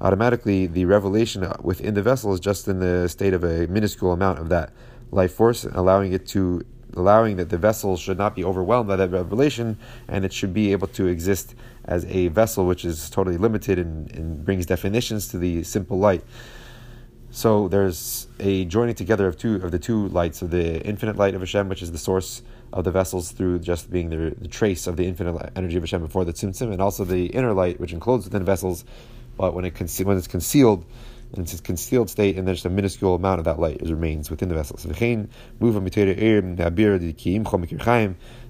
automatically 0.03 0.67
the 0.67 0.85
revelation 0.85 1.49
within 1.61 1.93
the 1.93 2.03
vessel 2.03 2.33
is 2.33 2.39
just 2.39 2.67
in 2.67 2.79
the 2.79 3.07
state 3.07 3.33
of 3.33 3.43
a 3.43 3.65
minuscule 3.67 4.11
amount 4.11 4.37
of 4.37 4.49
that 4.49 4.71
life 5.11 5.33
force, 5.33 5.63
allowing 5.63 6.13
it 6.13 6.27
to 6.27 6.63
allowing 6.95 7.37
that 7.37 7.49
the 7.49 7.57
vessel 7.57 7.97
should 7.97 8.19
not 8.19 8.35
be 8.35 8.43
overwhelmed 8.43 8.87
by 8.87 8.95
that 8.95 9.09
revelation, 9.09 9.77
and 10.07 10.23
it 10.23 10.31
should 10.31 10.53
be 10.53 10.71
able 10.71 10.87
to 10.87 11.07
exist 11.07 11.55
as 11.85 12.05
a 12.05 12.27
vessel 12.27 12.67
which 12.67 12.85
is 12.85 13.09
totally 13.09 13.37
limited 13.37 13.79
and, 13.79 14.11
and 14.11 14.45
brings 14.45 14.65
definitions 14.65 15.27
to 15.27 15.39
the 15.39 15.63
simple 15.63 15.97
light. 15.97 16.23
So 17.31 17.67
there's 17.67 18.27
a 18.39 18.65
joining 18.65 18.93
together 18.93 19.25
of 19.27 19.39
two 19.39 19.55
of 19.55 19.71
the 19.71 19.79
two 19.79 20.07
lights 20.09 20.43
of 20.43 20.51
the 20.51 20.85
infinite 20.85 21.15
light 21.15 21.33
of 21.33 21.41
Hashem, 21.41 21.67
which 21.67 21.81
is 21.81 21.91
the 21.91 21.97
source 21.97 22.43
of 22.71 22.83
the 22.83 22.91
vessels 22.91 23.31
through 23.31 23.59
just 23.59 23.89
being 23.89 24.09
the, 24.09 24.35
the 24.37 24.47
trace 24.47 24.85
of 24.85 24.97
the 24.97 25.07
infinite 25.07 25.51
energy 25.55 25.77
of 25.77 25.83
Hashem 25.83 26.01
before 26.01 26.25
the 26.25 26.33
tzimtzum, 26.33 26.71
and 26.71 26.79
also 26.79 27.03
the 27.03 27.25
inner 27.27 27.53
light 27.53 27.79
which 27.79 27.91
encloses 27.91 28.25
within 28.25 28.45
vessels, 28.45 28.85
but 29.37 29.53
when 29.53 29.65
it 29.65 29.77
when 30.03 30.17
it's 30.17 30.27
concealed 30.27 30.85
in 31.33 31.41
its 31.41 31.59
concealed 31.61 32.09
state, 32.11 32.37
and 32.37 32.47
then 32.47 32.53
just 32.53 32.65
a 32.65 32.69
minuscule 32.69 33.15
amount 33.15 33.39
of 33.39 33.45
that 33.45 33.59
light 33.59 33.81
remains 33.81 34.29
within 34.29 34.49
the 34.49 34.55
vessel. 34.55 34.77
So 34.77 34.87
the 34.89 34.95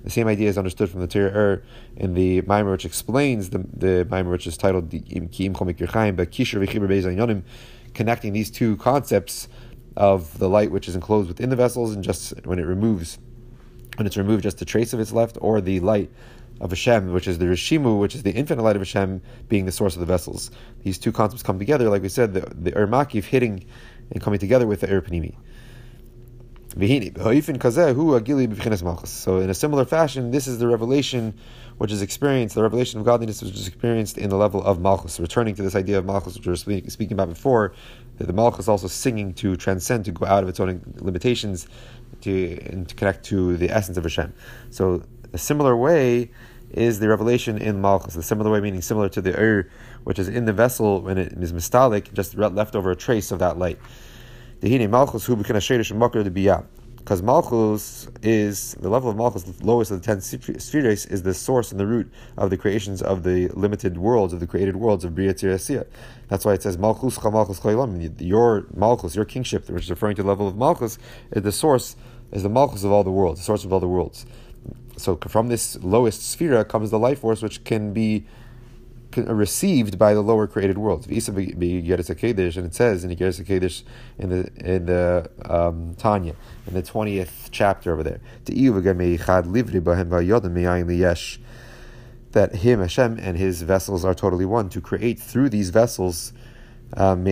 same 0.10 0.28
idea 0.28 0.50
is 0.50 0.58
understood 0.58 0.90
from 0.90 1.00
the 1.00 1.08
Torah 1.08 1.32
Er 1.34 1.64
in 1.96 2.14
the 2.14 2.42
Maimer 2.42 2.72
which 2.72 2.84
explains 2.86 3.52
the 3.52 3.60
the 3.60 4.06
Maimer 4.10 4.32
which 4.32 4.48
is 4.48 4.58
titled 4.58 4.90
but 6.16 6.32
connecting 7.94 8.34
these 8.34 8.52
two 8.52 8.76
concepts 8.78 9.48
of 9.96 10.40
the 10.40 10.50
light 10.50 10.72
which 10.72 10.88
is 10.88 10.96
enclosed 10.96 11.28
within 11.28 11.50
the 11.52 11.56
vessels 11.56 11.94
and 11.94 12.04
just 12.04 12.34
when 12.46 12.58
it 12.60 12.64
removes 12.64 13.20
when 13.96 14.08
it's 14.08 14.18
removed 14.18 14.44
just 14.44 14.62
a 14.62 14.66
trace 14.66 14.94
of 14.94 15.00
its 15.00 15.12
left, 15.12 15.38
or 15.40 15.62
the 15.62 15.80
light 15.80 16.10
of 16.64 16.72
Hashem, 16.72 17.12
which 17.12 17.28
is 17.28 17.38
the 17.40 17.46
Rishimu, 17.46 18.00
which 18.00 18.16
is 18.16 18.24
the 18.24 18.32
infinite 18.32 18.64
light 18.64 18.78
of 18.78 18.82
Hashem, 18.82 19.22
being 19.50 19.66
the 19.66 19.72
source 19.72 19.96
of 19.96 20.00
the 20.00 20.06
vessels. 20.06 20.50
These 20.84 20.98
two 20.98 21.12
concepts 21.12 21.44
come 21.44 21.60
together, 21.60 21.90
like 21.90 22.02
we 22.02 22.10
said, 22.10 22.34
the, 22.34 22.42
the 22.56 22.76
Ur 22.76 22.88
Makif 22.88 23.26
hitting 23.26 23.66
and 24.12 24.22
coming 24.22 24.40
together 24.40 24.66
with 24.66 24.80
the 24.80 24.90
Ur 24.90 25.02
Panimi. 25.02 25.36
So, 29.10 29.40
in 29.40 29.50
a 29.50 29.54
similar 29.54 29.86
fashion, 29.86 30.32
this 30.32 30.48
is 30.48 30.58
the 30.58 30.68
revelation 30.68 31.36
which 31.78 31.92
is 31.92 32.02
experienced, 32.02 32.56
the 32.56 32.64
revelation 32.64 33.00
of 33.00 33.06
godliness 33.06 33.44
which 33.44 33.54
is 33.54 33.68
experienced 33.68 34.18
in 34.18 34.30
the 34.30 34.38
level 34.38 34.64
of 34.64 34.80
Malchus. 34.80 35.20
Returning 35.20 35.54
to 35.56 35.62
this 35.62 35.76
idea 35.76 35.98
of 36.00 36.06
Malchus, 36.06 36.36
which 36.36 36.48
we 36.66 36.82
were 36.82 36.90
speaking 36.90 37.14
about 37.14 37.30
before, 37.30 37.74
that 38.18 38.26
the 38.26 38.34
Malchus 38.34 38.68
also 38.68 38.88
singing 38.88 39.34
to 39.36 39.56
transcend, 39.56 40.06
to 40.06 40.12
go 40.12 40.26
out 40.26 40.44
of 40.44 40.50
its 40.50 40.60
own 40.60 40.82
limitations, 40.96 41.68
to, 42.22 42.58
and 42.72 42.88
to 42.88 42.96
connect 42.96 43.26
to 43.26 43.58
the 43.58 43.70
essence 43.70 43.98
of 43.98 44.04
Hashem. 44.04 44.34
So, 44.72 45.04
a 45.34 45.38
similar 45.38 45.76
way 45.76 46.32
is 46.74 47.00
the 47.00 47.08
revelation 47.08 47.58
in 47.58 47.80
Malchus. 47.82 48.16
The 48.16 48.24
similar 48.24 48.52
way, 48.52 48.60
meaning 48.60 48.82
similar 48.82 49.10
to 49.10 49.22
the 49.22 49.40
Ur, 49.40 49.70
which 50.04 50.20
is 50.20 50.28
in 50.28 50.46
the 50.46 50.54
vessel 50.54 51.02
when 51.02 51.18
it 51.18 51.34
is 51.34 51.54
mistalik, 51.54 52.14
just 52.14 52.36
left 52.36 52.76
over 52.76 52.92
a 52.92 52.96
trace 52.96 53.32
of 53.32 53.40
that 53.40 53.58
light. 53.58 53.80
The 54.62 54.88
Malchus 54.88 55.26
who 55.26 55.36
became 55.36 55.56
a 55.56 55.60
shadish 55.60 55.92
and 55.92 56.34
be 56.34 56.50
Because 56.98 57.22
Malchus 57.22 58.08
is 58.22 58.76
the 58.76 58.88
level 58.88 59.10
of 59.10 59.18
Malchus, 59.18 59.44
the 59.44 59.66
lowest 59.66 59.92
of 59.92 60.02
the 60.02 60.06
ten 60.06 60.22
spheres, 60.22 61.06
is 61.06 61.24
the 61.24 61.34
source 61.34 61.72
and 61.72 61.80
the 61.80 61.86
root 61.86 62.10
of 62.38 62.50
the 62.50 62.58
creations 62.58 63.02
of 63.02 63.24
the 63.24 63.50
limited 63.50 63.98
worlds, 63.98 64.32
of 64.32 64.40
the 64.40 64.48
created 64.48 64.78
worlds 64.78 65.04
of 65.04 65.14
Bria. 65.14 65.34
That's 65.34 66.46
why 66.46 66.54
it 66.54 66.64
says 66.64 66.78
Malchus 66.78 67.22
Malchus 67.22 67.60
Your 68.20 68.68
Malchus, 68.74 69.16
your 69.16 69.26
kingship, 69.26 69.70
which 69.70 69.84
is 69.84 69.90
referring 69.90 70.16
to 70.16 70.24
the 70.24 70.30
level 70.30 70.48
of 70.48 70.56
Malchus, 70.56 70.98
is 71.32 71.44
the 71.44 71.52
source, 71.52 71.98
is 72.32 72.44
the 72.44 72.50
Malchus 72.50 72.86
of 72.86 72.92
all 72.94 73.04
the 73.04 73.12
worlds, 73.12 73.42
the 73.42 73.46
source 73.46 73.66
of 73.66 73.74
all 73.74 73.82
the 73.82 73.88
worlds 73.88 74.26
so 74.98 75.18
from 75.28 75.48
this 75.48 75.82
lowest 75.84 76.30
sphere 76.30 76.64
comes 76.64 76.92
the 76.92 77.00
life 77.00 77.20
force 77.20 77.42
which 77.42 77.64
can 77.64 77.94
be 77.94 78.26
received 79.18 79.98
by 79.98 80.14
the 80.14 80.22
lower 80.22 80.48
created 80.48 80.78
world. 80.78 81.06
And 81.08 81.18
it 81.18 81.24
says 82.76 83.04
in 83.04 83.10
in 84.18 84.30
the 84.30 84.52
in 84.58 84.86
the 84.86 85.30
um, 85.46 85.96
Tanya 85.96 86.36
in 86.68 86.74
the 86.74 86.82
twentieth 86.82 87.50
chapter 87.52 87.94
over 87.94 88.04
there. 88.04 88.20
That 92.32 92.56
him 92.56 92.80
Hashem 92.80 93.20
and 93.20 93.38
his 93.38 93.62
vessels 93.62 94.04
are 94.04 94.16
totally 94.16 94.46
one 94.46 94.70
to 94.70 94.82
create 94.82 95.20
through 95.20 95.50
these 95.50 95.70
vessels 95.70 96.34
um, 96.98 97.24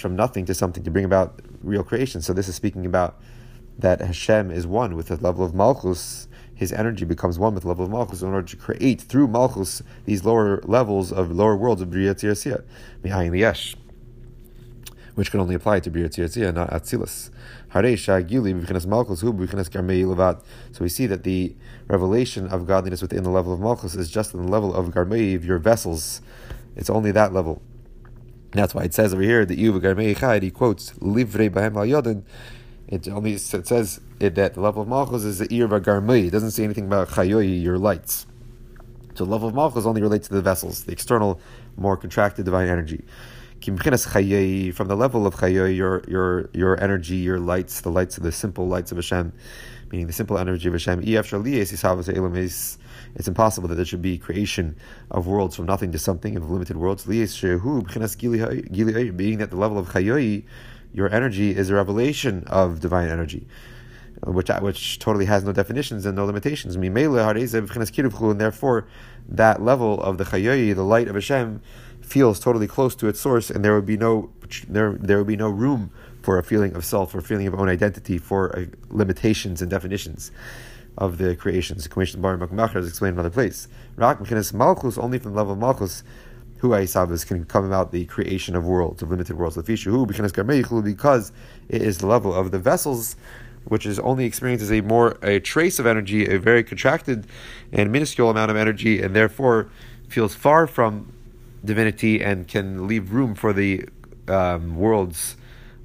from 0.00 0.16
nothing 0.16 0.44
to 0.46 0.54
something 0.54 0.82
to 0.82 0.90
bring 0.90 1.04
about 1.04 1.40
real 1.62 1.84
creation. 1.84 2.20
So 2.22 2.32
this 2.32 2.48
is 2.48 2.56
speaking 2.56 2.84
about 2.86 3.20
that 3.78 4.00
Hashem 4.00 4.50
is 4.50 4.66
one 4.66 4.96
with 4.96 5.06
the 5.06 5.16
level 5.16 5.44
of 5.44 5.54
Malchus 5.54 6.26
his 6.60 6.72
energy 6.74 7.06
becomes 7.06 7.38
one 7.38 7.54
with 7.54 7.62
the 7.62 7.68
level 7.70 7.86
of 7.86 7.90
Malchus 7.90 8.20
in 8.20 8.28
order 8.28 8.46
to 8.46 8.54
create 8.54 9.00
through 9.00 9.26
Malchus 9.26 9.82
these 10.04 10.26
lower 10.26 10.60
levels 10.64 11.10
of 11.10 11.30
lower 11.32 11.56
worlds 11.56 11.80
of 11.80 11.90
Bria 11.90 12.14
Tzirasiyah, 12.14 12.62
Mihayin 13.02 13.30
Liyesh, 13.30 13.76
which 15.14 15.30
can 15.30 15.40
only 15.40 15.54
apply 15.54 15.80
to 15.80 15.90
Bria 15.90 16.10
Tzirasiyah, 16.10 16.52
not 16.52 16.68
Atzilus. 16.68 17.30
So 20.74 20.84
we 20.84 20.88
see 20.90 21.06
that 21.06 21.24
the 21.24 21.56
revelation 21.86 22.46
of 22.48 22.66
godliness 22.66 23.00
within 23.00 23.22
the 23.22 23.30
level 23.30 23.54
of 23.54 23.60
Malchus 23.60 23.94
is 23.94 24.10
just 24.10 24.34
in 24.34 24.44
the 24.44 24.52
level 24.52 24.74
of 24.74 24.88
Garmei, 24.88 25.42
your 25.42 25.58
vessels. 25.58 26.20
It's 26.76 26.90
only 26.90 27.10
that 27.12 27.32
level. 27.32 27.62
That's 28.50 28.74
why 28.74 28.82
it 28.82 28.92
says 28.92 29.14
over 29.14 29.22
here 29.22 29.46
that 29.46 29.58
Yuva 29.58 29.80
Garmei 29.80 30.14
Chayed, 30.14 30.42
he 30.42 30.50
quotes, 30.50 30.92
Livre 31.00 31.48
Bahem 31.48 31.76
Al 31.76 31.86
Yodin, 31.86 32.22
it 32.86 33.08
only 33.08 33.32
it 33.32 33.40
says 33.40 34.00
it, 34.20 34.36
that 34.36 34.54
the 34.54 34.60
level 34.60 34.82
of 34.82 34.88
Malchus 34.88 35.24
is 35.24 35.38
the 35.38 35.52
ear 35.52 35.64
of 35.64 35.72
a 35.72 35.80
garmei. 35.80 36.26
It 36.26 36.30
doesn't 36.30 36.52
say 36.52 36.62
anything 36.64 36.84
about 36.84 37.08
chayoyi, 37.08 37.62
your 37.62 37.78
lights. 37.78 38.26
So 39.14 39.24
the 39.24 39.30
level 39.30 39.48
of 39.48 39.54
Malchus 39.54 39.86
only 39.86 40.02
relates 40.02 40.28
to 40.28 40.34
the 40.34 40.42
vessels, 40.42 40.84
the 40.84 40.92
external, 40.92 41.40
more 41.76 41.96
contracted 41.96 42.44
divine 42.44 42.68
energy. 42.68 43.02
From 43.62 43.76
the 43.76 44.96
level 44.96 45.26
of 45.26 45.36
chayoyi, 45.36 45.76
your 45.76 46.02
your 46.08 46.50
your 46.52 46.82
energy, 46.82 47.16
your 47.16 47.38
lights, 47.38 47.80
the 47.80 47.90
lights 47.90 48.16
of 48.16 48.22
the 48.22 48.32
simple 48.32 48.68
lights 48.68 48.90
of 48.92 48.98
Hashem, 48.98 49.32
meaning 49.90 50.06
the 50.06 50.12
simple 50.12 50.38
energy 50.38 50.68
of 50.68 50.74
Hashem. 50.74 51.02
It's 53.16 53.26
impossible 53.26 53.66
that 53.68 53.74
there 53.74 53.84
should 53.84 54.02
be 54.02 54.18
creation 54.18 54.76
of 55.10 55.26
worlds 55.26 55.56
from 55.56 55.66
nothing 55.66 55.90
to 55.92 55.98
something, 55.98 56.36
of 56.36 56.50
limited 56.50 56.76
worlds. 56.76 57.04
Being 57.04 57.26
that 57.26 57.30
the 59.50 59.56
level 59.56 59.78
of 59.78 59.88
chayoyi 59.88 60.44
your 60.92 61.12
energy 61.12 61.56
is 61.56 61.70
a 61.70 61.74
revelation 61.74 62.44
of 62.46 62.80
divine 62.80 63.08
energy, 63.08 63.46
which 64.24 64.48
which 64.60 64.98
totally 64.98 65.24
has 65.26 65.44
no 65.44 65.52
definitions 65.52 66.04
and 66.04 66.16
no 66.16 66.24
limitations. 66.24 66.76
And 66.76 68.40
therefore, 68.40 68.86
that 69.28 69.62
level 69.62 70.00
of 70.02 70.18
the 70.18 70.24
chayoyi, 70.24 70.74
the 70.74 70.82
light 70.82 71.08
of 71.08 71.14
Hashem, 71.14 71.62
feels 72.00 72.40
totally 72.40 72.66
close 72.66 72.94
to 72.96 73.08
its 73.08 73.20
source, 73.20 73.50
and 73.50 73.64
there 73.64 73.74
would 73.74 73.86
be 73.86 73.96
no 73.96 74.30
there 74.68 74.92
there 74.94 75.18
would 75.18 75.26
be 75.26 75.36
no 75.36 75.48
room 75.48 75.90
for 76.22 76.38
a 76.38 76.42
feeling 76.42 76.74
of 76.74 76.84
self, 76.84 77.12
for 77.12 77.18
a 77.18 77.22
feeling 77.22 77.46
of 77.46 77.54
own 77.54 77.68
identity, 77.68 78.18
for 78.18 78.56
uh, 78.58 78.64
limitations 78.90 79.62
and 79.62 79.70
definitions 79.70 80.30
of 80.98 81.18
the 81.18 81.34
creations. 81.36 81.84
The 81.84 81.88
Commission 81.88 82.20
Bar 82.20 82.36
Makmachar 82.36 82.76
is 82.76 82.88
explained 82.88 83.14
in 83.14 83.20
another 83.20 83.32
place. 83.32 83.68
Rak 83.96 84.20
Malchus 84.52 84.98
only 84.98 85.18
from 85.18 85.32
the 85.32 85.36
level 85.36 85.54
of 85.54 85.58
Malchus 85.58 86.02
who 86.60 86.70
Aisavas 86.70 87.26
can 87.26 87.46
come 87.46 87.64
about 87.64 87.90
the 87.90 88.04
creation 88.04 88.54
of 88.54 88.66
worlds, 88.66 89.00
of 89.02 89.10
limited 89.10 89.38
worlds. 89.38 89.56
Because 89.56 91.32
it 91.70 91.82
is 91.82 91.98
the 91.98 92.06
level 92.06 92.34
of 92.34 92.50
the 92.50 92.58
vessels 92.58 93.16
which 93.64 93.86
is 93.86 93.98
only 93.98 94.24
experienced 94.24 94.62
as 94.62 94.72
a 94.72 94.80
more 94.80 95.18
a 95.22 95.40
trace 95.40 95.78
of 95.78 95.86
energy, 95.86 96.26
a 96.26 96.38
very 96.38 96.64
contracted 96.64 97.26
and 97.72 97.92
minuscule 97.92 98.30
amount 98.30 98.50
of 98.50 98.56
energy, 98.56 99.00
and 99.00 99.14
therefore 99.14 99.70
feels 100.08 100.34
far 100.34 100.66
from 100.66 101.12
divinity 101.64 102.22
and 102.22 102.48
can 102.48 102.86
leave 102.86 103.12
room 103.12 103.34
for 103.34 103.52
the 103.52 103.84
um, 104.28 104.76
world's 104.76 105.36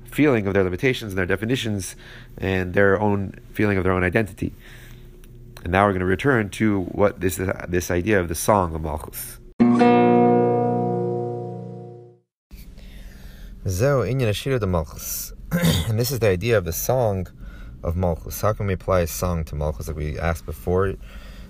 feeling 0.05 0.47
of 0.47 0.53
their 0.53 0.63
limitations 0.63 1.11
and 1.11 1.17
their 1.17 1.25
definitions 1.25 1.95
and 2.37 2.73
their 2.73 2.99
own 2.99 3.33
feeling 3.53 3.77
of 3.77 3.83
their 3.83 3.93
own 3.93 4.03
identity. 4.03 4.53
And 5.63 5.71
now 5.71 5.85
we're 5.85 5.91
going 5.91 5.99
to 5.99 6.05
return 6.05 6.49
to 6.51 6.83
what 6.83 7.19
this 7.19 7.39
this 7.67 7.91
idea 7.91 8.19
of 8.19 8.27
the 8.27 8.35
song 8.35 8.75
of 8.75 8.81
Malchus. 8.81 9.39
Zeo 13.65 14.05
inyan 14.05 14.69
Malchus. 14.69 15.33
And 15.89 15.99
this 15.99 16.11
is 16.11 16.19
the 16.19 16.27
idea 16.27 16.57
of 16.57 16.65
the 16.65 16.73
song 16.73 17.27
of 17.85 17.95
Malchus. 17.95 18.41
How 18.41 18.51
can 18.53 18.67
we 18.67 18.73
apply 18.73 19.01
a 19.01 19.07
song 19.07 19.45
to 19.45 19.55
Malchus? 19.55 19.87
Like 19.87 19.95
we 19.95 20.19
asked 20.19 20.45
before, 20.45 20.95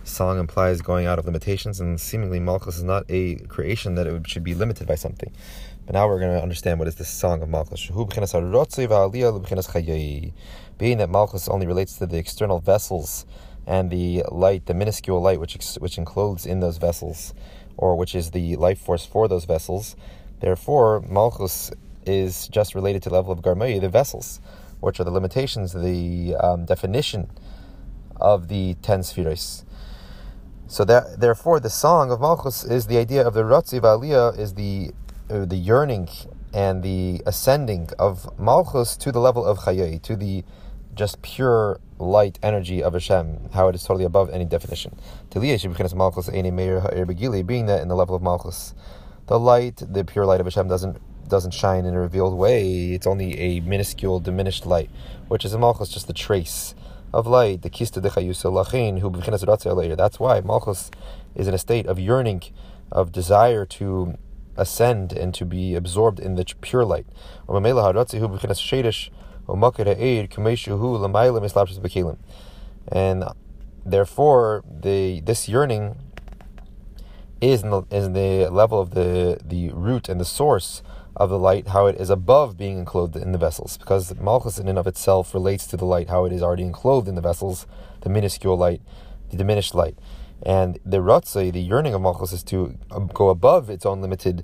song 0.04 0.38
implies 0.40 0.82
going 0.82 1.08
out 1.08 1.18
of 1.18 1.26
limitations, 1.26 1.80
and 1.80 2.00
seemingly 2.00 2.40
Malchus 2.40 2.78
is 2.78 2.84
not 2.84 3.06
a 3.10 3.36
creation 3.48 3.96
that 3.96 4.06
it 4.06 4.28
should 4.28 4.44
be 4.44 4.54
limited 4.54 4.86
by 4.86 4.96
something. 4.96 5.32
But 5.86 5.94
now 5.94 6.08
we're 6.08 6.20
going 6.20 6.36
to 6.36 6.44
understand 6.44 6.80
what 6.80 6.88
is 6.88 6.96
this 6.96 7.10
song 7.10 7.42
of 7.42 7.50
Malchus. 7.50 7.90
Being 10.78 10.98
that 10.98 11.10
Malchus 11.10 11.48
only 11.48 11.68
relates 11.68 11.98
to 11.98 12.06
the 12.06 12.18
external 12.18 12.60
vessels 12.60 13.26
and 13.66 13.90
the 13.90 14.24
light, 14.30 14.66
the 14.66 14.74
minuscule 14.74 15.22
light 15.22 15.40
which 15.40 15.56
which 15.80 15.98
encloses 15.98 16.46
in 16.46 16.60
those 16.60 16.78
vessels, 16.78 17.34
or 17.78 17.96
which 17.96 18.14
is 18.14 18.32
the 18.32 18.58
life 18.58 18.80
force 18.80 19.06
for 19.06 19.28
those 19.28 19.46
vessels. 19.46 19.96
Therefore, 20.42 21.02
Malchus 21.02 21.72
is 22.06 22.48
just 22.50 22.76
related 22.76 23.02
to 23.04 23.10
the 23.10 23.16
level 23.16 23.32
of 23.32 23.42
Garmei, 23.42 23.80
the 23.80 23.90
vessels, 23.90 24.40
which 24.86 25.00
are 25.00 25.04
the 25.04 25.12
limitations, 25.12 25.74
the 25.74 26.36
um, 26.36 26.64
definition 26.66 27.28
of 28.18 28.48
the 28.50 28.76
ten 28.84 29.02
spheres. 29.02 29.66
So 30.68 30.86
that 30.86 31.20
therefore, 31.20 31.60
the 31.60 31.72
song 31.72 32.12
of 32.12 32.22
Malchus 32.22 32.64
is 32.64 32.86
the 32.86 32.98
idea 33.00 33.26
of 33.26 33.34
the 33.34 33.42
Ratzi 33.42 33.80
Aliyah 33.82 34.38
is 34.38 34.54
the 34.54 34.92
uh, 35.30 35.46
the 35.46 35.56
yearning 35.56 36.08
and 36.54 36.84
the 36.84 37.22
ascending 37.26 37.90
of 37.98 38.30
Malchus 38.40 38.96
to 38.98 39.12
the 39.12 39.20
level 39.20 39.44
of 39.44 39.58
Chayei, 39.60 40.00
to 40.04 40.16
the 40.16 40.44
just 40.94 41.22
pure 41.24 41.80
light 41.98 42.38
energy 42.44 42.84
of 42.84 42.94
Hashem, 42.94 43.50
how 43.54 43.68
it 43.70 43.76
is 43.76 43.84
totally 43.84 44.06
above 44.06 44.30
any 44.30 44.46
definition. 44.46 44.96
Malchus 45.34 46.30
Being 46.30 47.66
that 47.66 47.82
in 47.82 47.88
the 47.88 47.96
level 47.96 48.16
of 48.16 48.22
Malchus, 48.22 48.76
the 49.28 49.40
light, 49.40 49.82
the 49.82 50.06
pure 50.06 50.26
light 50.26 50.40
of 50.40 50.46
Hashem 50.46 50.68
doesn't 50.68 51.02
doesn't 51.28 51.52
shine 51.52 51.86
in 51.86 51.94
a 51.94 52.00
revealed 52.00 52.38
way. 52.38 52.94
It's 52.94 53.08
only 53.08 53.40
a 53.40 53.60
minuscule, 53.62 54.20
diminished 54.20 54.66
light, 54.66 54.90
which 55.28 55.46
is 55.46 55.54
a 55.54 55.60
Malchus, 55.60 55.90
just 55.90 56.08
the 56.08 56.14
trace 56.14 56.76
of 57.14 57.28
light, 57.28 57.62
the 57.62 57.70
kista 57.70 58.02
de 58.02 58.10
chayusa 58.10 58.52
lachin, 58.52 59.00
who 59.00 59.10
later. 59.74 59.96
That's 59.96 60.20
why 60.20 60.42
Malchus 60.42 60.92
is 61.34 61.48
in 61.48 61.54
a 61.54 61.58
state 61.58 61.86
of 61.86 62.00
yearning, 62.00 62.44
of 62.92 63.12
desire 63.12 63.66
to 63.66 64.18
ascend 64.58 65.14
and 65.14 65.34
to 65.34 65.46
be 65.46 65.76
absorbed 65.76 66.20
in 66.20 66.36
the 66.36 66.46
pure 66.62 66.86
light. 66.86 67.06
And 72.88 73.24
therefore, 73.86 74.64
the 74.68 75.22
this 75.22 75.50
yearning 75.50 75.96
is 77.42 77.64
in 77.64 77.70
the, 77.70 77.84
is 77.92 78.06
in 78.06 78.14
the 78.14 78.50
level 78.50 78.80
of 78.80 78.92
the, 78.92 79.40
the 79.44 79.70
root 79.70 80.10
and 80.10 80.20
the 80.20 80.26
source 80.26 80.82
of 81.16 81.30
the 81.30 81.40
light, 81.40 81.70
how 81.70 81.86
it 81.86 81.96
is 82.00 82.10
above 82.10 82.58
being 82.58 82.78
enclosed 82.80 83.16
in 83.16 83.32
the 83.32 83.38
vessels. 83.38 83.78
Because 83.78 84.14
Malchus 84.20 84.58
in 84.58 84.68
and 84.68 84.78
of 84.78 84.88
itself 84.88 85.34
relates 85.34 85.66
to 85.68 85.78
the 85.78 85.86
light, 85.86 86.10
how 86.10 86.26
it 86.26 86.34
is 86.34 86.42
already 86.42 86.64
enclosed 86.64 87.08
in 87.08 87.16
the 87.16 87.22
vessels, 87.22 87.68
the 88.02 88.10
minuscule 88.10 88.58
light, 88.58 88.82
the 89.30 89.38
diminished 89.38 89.74
light. 89.74 89.98
And 90.44 90.80
the 90.86 90.98
Ratzai, 90.98 91.54
the 91.54 91.62
yearning 91.62 91.94
of 91.94 92.02
Malchus, 92.02 92.34
is 92.34 92.44
to 92.44 92.78
um, 92.92 93.08
go 93.08 93.30
above 93.30 93.70
its 93.70 93.86
own 93.86 94.02
limited 94.02 94.44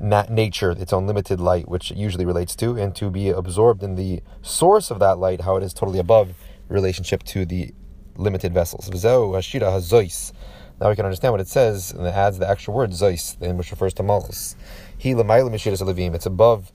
nature, 0.00 0.70
its 0.70 0.92
own 0.92 1.06
limited 1.06 1.40
light, 1.40 1.68
which 1.68 1.90
it 1.90 1.96
usually 1.96 2.24
relates 2.24 2.54
to, 2.56 2.76
and 2.76 2.94
to 2.96 3.10
be 3.10 3.28
absorbed 3.28 3.82
in 3.82 3.96
the 3.96 4.22
source 4.40 4.90
of 4.90 4.98
that 5.00 5.18
light, 5.18 5.42
how 5.42 5.56
it 5.56 5.62
is 5.62 5.74
totally 5.74 5.98
above 5.98 6.34
relationship 6.68 7.22
to 7.24 7.44
the 7.44 7.74
limited 8.16 8.54
vessels. 8.54 8.88
Now 10.80 10.88
we 10.88 10.96
can 10.96 11.04
understand 11.04 11.32
what 11.32 11.40
it 11.42 11.48
says, 11.48 11.90
and 11.92 12.06
it 12.06 12.14
adds 12.14 12.38
the 12.38 12.48
extra 12.48 12.72
word 12.72 12.90
zois, 12.92 13.36
which 13.56 13.70
refers 13.70 13.92
to 13.94 14.02
Malchus. 14.02 14.56
He 15.00 15.14
levim. 15.14 16.14
It's 16.14 16.26
above 16.26 16.72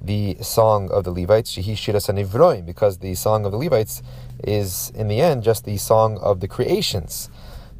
the 0.00 0.38
song 0.40 0.90
of 0.90 1.04
the 1.04 1.10
Levites. 1.10 1.50
She 1.50 1.60
shiras 1.60 2.08
anivroim, 2.08 2.64
because 2.64 2.96
the 2.98 3.14
song 3.14 3.44
of 3.44 3.52
the 3.52 3.58
Levites 3.58 4.02
is 4.42 4.90
in 4.94 5.08
the 5.08 5.20
end 5.20 5.42
just 5.42 5.66
the 5.66 5.76
song 5.76 6.16
of 6.18 6.40
the 6.40 6.48
creations. 6.48 7.28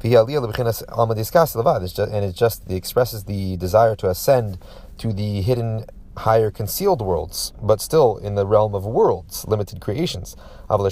And 0.03 0.13
it 0.13 2.35
just 2.35 2.69
it 2.69 2.75
expresses 2.75 3.23
the 3.23 3.57
desire 3.57 3.95
to 3.95 4.09
ascend 4.11 4.59
to 4.99 5.11
the 5.11 5.41
hidden 5.41 5.85
higher 6.15 6.51
concealed 6.51 7.01
worlds, 7.01 7.53
but 7.59 7.81
still 7.81 8.17
in 8.17 8.35
the 8.35 8.45
realm 8.45 8.75
of 8.75 8.85
worlds, 8.85 9.47
limited 9.47 9.81
creations. 9.81 10.35
But 10.67 10.83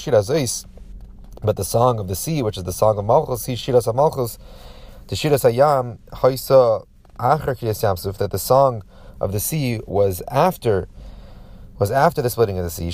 the 1.57 1.63
song 1.63 1.99
of 1.99 2.07
the 2.07 2.15
sea, 2.15 2.41
which 2.41 2.57
is 2.57 2.63
the 2.63 2.73
song 2.73 2.97
of 2.97 3.05
Malchus, 3.05 3.45
Shiras 3.45 3.93
Malchus, 3.93 4.39
the 5.09 5.15
Shiras 5.15 5.43
Hayam, 5.47 5.99
Haisa 6.11 6.87
Acher 7.19 7.55
Yamsuf, 7.55 8.17
that 8.17 8.31
the 8.31 8.39
song 8.39 8.81
of 9.19 9.31
the 9.31 9.39
sea 9.39 9.79
was 9.85 10.21
after 10.29 10.87
was 11.77 11.91
after 11.91 12.21
the 12.21 12.29
splitting 12.29 12.57
of 12.57 12.63
the 12.63 12.69
sea. 12.69 12.85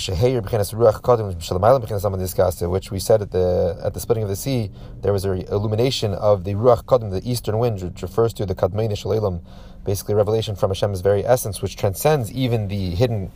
Which 2.66 2.90
we 2.90 2.98
said 2.98 3.22
at 3.22 3.30
the 3.30 3.80
at 3.84 3.94
the 3.94 4.00
splitting 4.00 4.24
of 4.24 4.28
the 4.28 4.36
sea, 4.36 4.70
there 5.00 5.12
was 5.12 5.24
a 5.24 5.32
illumination 5.52 6.14
of 6.14 6.44
the 6.44 6.54
ruach 6.54 6.84
kadim, 6.84 7.10
the 7.12 7.28
eastern 7.28 7.58
wind, 7.58 7.80
which 7.82 8.02
refers 8.02 8.32
to 8.34 8.46
the 8.46 8.54
kadmein 8.54 8.90
shalelim, 8.90 9.40
basically 9.84 10.14
revelation 10.14 10.56
from 10.56 10.70
Hashem's 10.70 11.00
very 11.00 11.24
essence, 11.24 11.62
which 11.62 11.76
transcends 11.76 12.32
even 12.32 12.68
the 12.68 12.90
hidden, 12.96 13.30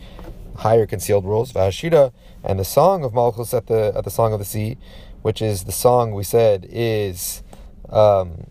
higher 0.56 0.86
concealed 0.86 1.24
worlds. 1.24 1.52
Vashira 1.52 2.12
and 2.42 2.58
the 2.58 2.64
song 2.64 3.04
of 3.04 3.14
Malchus 3.14 3.54
at 3.54 3.68
the 3.68 3.92
at 3.96 4.02
the 4.04 4.10
song 4.10 4.32
of 4.32 4.40
the 4.40 4.44
sea, 4.44 4.78
which 5.22 5.40
is 5.40 5.64
the 5.64 5.72
song 5.72 6.12
we 6.12 6.24
said 6.24 6.66
is. 6.68 7.42
Um, 7.88 8.48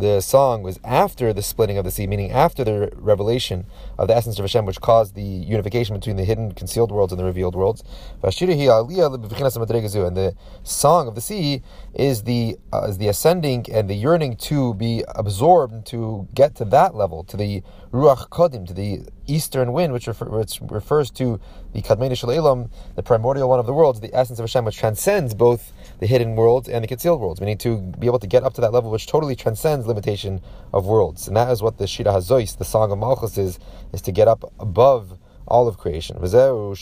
the 0.00 0.20
song 0.20 0.62
was 0.62 0.78
after 0.84 1.32
the 1.32 1.42
splitting 1.42 1.78
of 1.78 1.84
the 1.84 1.90
sea, 1.90 2.06
meaning 2.06 2.30
after 2.30 2.64
the 2.64 2.92
revelation 2.96 3.66
of 3.98 4.08
the 4.08 4.16
essence 4.16 4.38
of 4.38 4.44
Hashem, 4.44 4.66
which 4.66 4.80
caused 4.80 5.14
the 5.14 5.22
unification 5.22 5.94
between 5.94 6.16
the 6.16 6.24
hidden, 6.24 6.52
concealed 6.52 6.90
worlds 6.90 7.12
and 7.12 7.20
the 7.20 7.24
revealed 7.24 7.54
worlds. 7.54 7.84
And 8.22 8.32
the 8.32 10.34
song 10.62 11.08
of 11.08 11.14
the 11.14 11.20
sea 11.20 11.62
is 11.94 12.22
the 12.24 12.56
uh, 12.72 12.86
is 12.88 12.98
the 12.98 13.08
ascending 13.08 13.66
and 13.70 13.88
the 13.88 13.94
yearning 13.94 14.36
to 14.36 14.74
be 14.74 15.04
absorbed 15.08 15.86
to 15.86 16.28
get 16.34 16.54
to 16.56 16.64
that 16.66 16.94
level, 16.94 17.24
to 17.24 17.36
the 17.36 17.62
ruach 17.92 18.28
kodim, 18.28 18.66
to 18.66 18.74
the 18.74 19.00
eastern 19.26 19.72
wind, 19.72 19.92
which, 19.92 20.06
refer, 20.06 20.26
which 20.26 20.60
refers 20.62 21.10
to 21.10 21.40
the 21.72 21.82
kadmei 21.82 22.16
shel 22.16 22.70
the 22.94 23.02
primordial 23.02 23.48
one 23.48 23.58
of 23.58 23.66
the 23.66 23.72
worlds, 23.72 24.00
the 24.00 24.14
essence 24.14 24.38
of 24.38 24.44
Hashem, 24.44 24.64
which 24.64 24.76
transcends 24.76 25.34
both 25.34 25.72
the 25.98 26.06
hidden 26.06 26.36
worlds 26.36 26.68
and 26.68 26.84
the 26.84 26.88
concealed 26.88 27.20
worlds. 27.20 27.40
We 27.40 27.46
need 27.46 27.60
to 27.60 27.78
be 27.98 28.06
able 28.06 28.20
to 28.20 28.26
get 28.26 28.44
up 28.44 28.54
to 28.54 28.60
that 28.60 28.72
level 28.72 28.90
which 28.90 29.06
totally 29.06 29.34
transcends 29.34 29.86
limitation 29.86 30.40
of 30.72 30.86
worlds. 30.86 31.26
And 31.26 31.36
that 31.36 31.50
is 31.50 31.62
what 31.62 31.78
the 31.78 31.86
Shira 31.86 32.12
Hazois, 32.12 32.56
the 32.56 32.64
Song 32.64 32.92
of 32.92 32.98
Malchus, 32.98 33.36
is, 33.38 33.58
is 33.92 34.02
to 34.02 34.12
get 34.12 34.28
up 34.28 34.52
above 34.60 35.18
all 35.48 35.66
of 35.66 35.78
creation. 35.78 36.16
So 36.28 36.76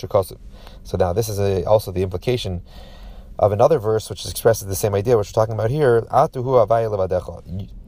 now 0.99 1.13
this 1.13 1.29
is 1.29 1.39
a, 1.39 1.65
also 1.65 1.91
the 1.91 2.03
implication 2.03 2.63
of 3.39 3.53
another 3.53 3.79
verse 3.79 4.11
which 4.11 4.27
expresses 4.27 4.67
the 4.67 4.77
same 4.77 4.95
idea, 4.95 5.17
which 5.17 5.29
we're 5.29 5.33
talking 5.33 5.55
about 5.55 5.71
here. 5.71 6.05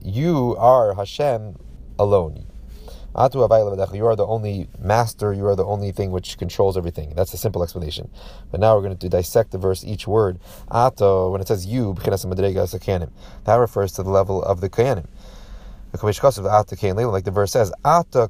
You 0.02 0.56
are 0.56 0.94
Hashem 0.94 1.56
alone. 1.98 2.49
You 3.14 4.06
are 4.06 4.16
the 4.16 4.26
only 4.26 4.68
master, 4.78 5.32
you 5.32 5.46
are 5.46 5.56
the 5.56 5.64
only 5.64 5.92
thing 5.92 6.10
which 6.10 6.38
controls 6.38 6.76
everything. 6.76 7.12
That's 7.16 7.34
a 7.34 7.38
simple 7.38 7.62
explanation. 7.62 8.10
But 8.50 8.60
now 8.60 8.76
we're 8.76 8.82
going 8.82 8.96
to 8.96 9.08
dissect 9.08 9.50
the 9.50 9.58
verse, 9.58 9.84
each 9.84 10.06
word. 10.06 10.38
Ato, 10.70 11.30
when 11.30 11.40
it 11.40 11.48
says 11.48 11.66
you, 11.66 11.94
that 11.94 13.56
refers 13.58 13.92
to 13.92 14.02
the 14.02 14.10
level 14.10 14.42
of 14.42 14.60
the 14.60 14.70
Koyanim. 14.70 15.06
Like 15.92 17.24
the 17.24 17.30
verse 17.32 17.50
says, 17.50 17.72
Ata 17.84 18.28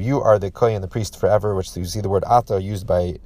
You 0.00 0.20
are 0.20 0.38
the 0.38 0.50
Kohen, 0.52 0.80
the 0.80 0.88
priest 0.88 1.18
forever, 1.18 1.56
which 1.56 1.76
you 1.76 1.84
see 1.84 2.00
the 2.00 2.08
word 2.08 2.22
Ata 2.24 2.62
used 2.62 2.86
by 2.86 3.16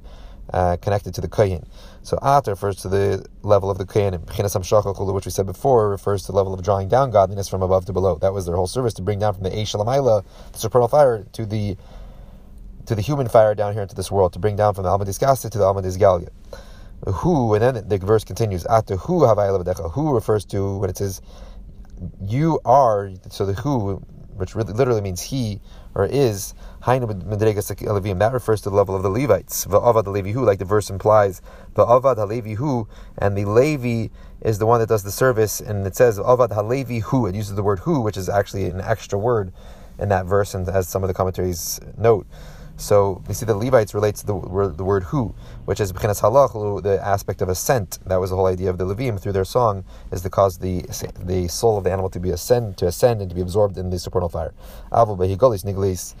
uh, 0.51 0.77
connected 0.77 1.13
to 1.15 1.21
the 1.21 1.27
Kohen. 1.27 1.65
So 2.05 2.19
At 2.21 2.45
refers 2.45 2.75
to 2.77 2.87
the 2.87 3.25
level 3.41 3.71
of 3.71 3.79
the 3.79 3.85
Kohen. 3.85 4.13
Which 4.13 5.25
we 5.25 5.31
said 5.31 5.47
before 5.47 5.89
refers 5.89 6.21
to 6.23 6.31
the 6.31 6.37
level 6.37 6.53
of 6.53 6.61
drawing 6.61 6.87
down 6.87 7.09
godliness 7.09 7.49
from 7.49 7.63
above 7.63 7.85
to 7.85 7.93
below. 7.93 8.19
That 8.19 8.31
was 8.31 8.45
their 8.45 8.55
whole 8.55 8.67
service 8.67 8.93
to 8.95 9.01
bring 9.01 9.17
down 9.17 9.33
from 9.33 9.41
the 9.41 9.49
Eish 9.49 9.71
the 9.71 10.23
supernal 10.59 10.87
fire, 10.87 11.25
to 11.33 11.45
the 11.47 11.75
to 12.85 12.93
the 12.93 13.01
human 13.01 13.27
fire 13.27 13.55
down 13.55 13.73
here 13.73 13.81
into 13.81 13.95
this 13.95 14.11
world, 14.11 14.33
to 14.33 14.39
bring 14.39 14.55
down 14.55 14.75
from 14.75 14.83
the 14.83 14.89
Alma 14.91 15.05
Disgasta 15.05 15.49
to 15.49 15.57
the 15.57 15.63
Alma 15.63 15.81
Disgalia. 15.81 16.29
Who, 17.07 17.55
and 17.55 17.63
then 17.63 17.87
the 17.87 17.97
verse 17.97 18.23
continues, 18.23 18.67
Ata 18.67 18.97
who 18.97 19.25
have 19.25 19.39
Who 19.93 20.13
refers 20.13 20.45
to 20.45 20.77
when 20.77 20.91
it 20.91 20.97
says 20.97 21.23
you 22.21 22.59
are, 22.65 23.09
so 23.31 23.47
the 23.47 23.53
who, 23.53 23.95
which 24.35 24.53
really 24.53 24.73
literally 24.73 25.01
means 25.01 25.23
he, 25.23 25.59
or 25.95 26.05
is 26.05 26.53
that 26.85 28.29
refers 28.33 28.61
to 28.61 28.69
the 28.69 28.75
level 28.75 28.95
of 28.95 29.01
the 29.01 29.09
Levites. 29.09 29.65
Va'avad 29.65 30.03
Levihu, 30.03 30.45
like 30.45 30.59
the 30.59 30.65
verse 30.65 30.89
implies, 30.89 31.41
the 31.73 31.85
Va'avad 31.85 32.17
Halevihu, 32.17 32.87
and 33.17 33.35
the 33.35 33.45
Levi 33.45 34.13
is 34.41 34.59
the 34.59 34.65
one 34.65 34.79
that 34.79 34.89
does 34.89 35.03
the 35.03 35.11
service, 35.11 35.59
and 35.59 35.87
it 35.87 35.95
says 35.95 36.19
Avad 36.19 36.49
Halevihu. 36.49 37.29
It 37.29 37.35
uses 37.35 37.55
the 37.55 37.63
word 37.63 37.79
who, 37.79 38.01
which 38.01 38.17
is 38.17 38.29
actually 38.29 38.65
an 38.65 38.81
extra 38.81 39.17
word 39.17 39.51
in 39.97 40.09
that 40.09 40.25
verse, 40.25 40.53
and 40.53 40.67
as 40.69 40.87
some 40.87 41.03
of 41.03 41.07
the 41.07 41.13
commentaries 41.13 41.79
note. 41.97 42.27
So 42.77 43.23
we 43.27 43.33
see 43.33 43.45
the 43.45 43.55
Levites 43.55 43.93
relates 43.93 44.19
to 44.21 44.27
the 44.27 44.35
word, 44.35 44.77
the 44.77 44.83
word 44.83 45.03
who, 45.03 45.33
which 45.63 45.79
is 45.79 45.93
b'chinas 45.93 46.21
halach, 46.21 46.83
the 46.83 47.03
aspect 47.05 47.41
of 47.41 47.49
ascent. 47.49 47.99
That 48.05 48.17
was 48.17 48.31
the 48.31 48.35
whole 48.35 48.47
idea 48.47 48.69
of 48.69 48.77
the 48.77 48.85
Levim 48.85 49.19
through 49.19 49.31
their 49.31 49.45
song, 49.45 49.85
is 50.11 50.21
to 50.23 50.29
cause 50.29 50.57
the 50.57 50.81
the 51.19 51.47
soul 51.47 51.77
of 51.77 51.85
the 51.85 51.91
animal 51.91 52.09
to 52.09 52.19
be 52.19 52.31
ascend 52.31 52.77
to 52.77 52.87
ascend 52.87 53.21
and 53.21 53.29
to 53.29 53.35
be 53.35 53.41
absorbed 53.41 53.77
in 53.77 53.89
the 53.89 53.99
supernal 53.99 54.29
fire. 54.29 54.53
Behigolis 54.91 55.63
niglis. 55.63 56.15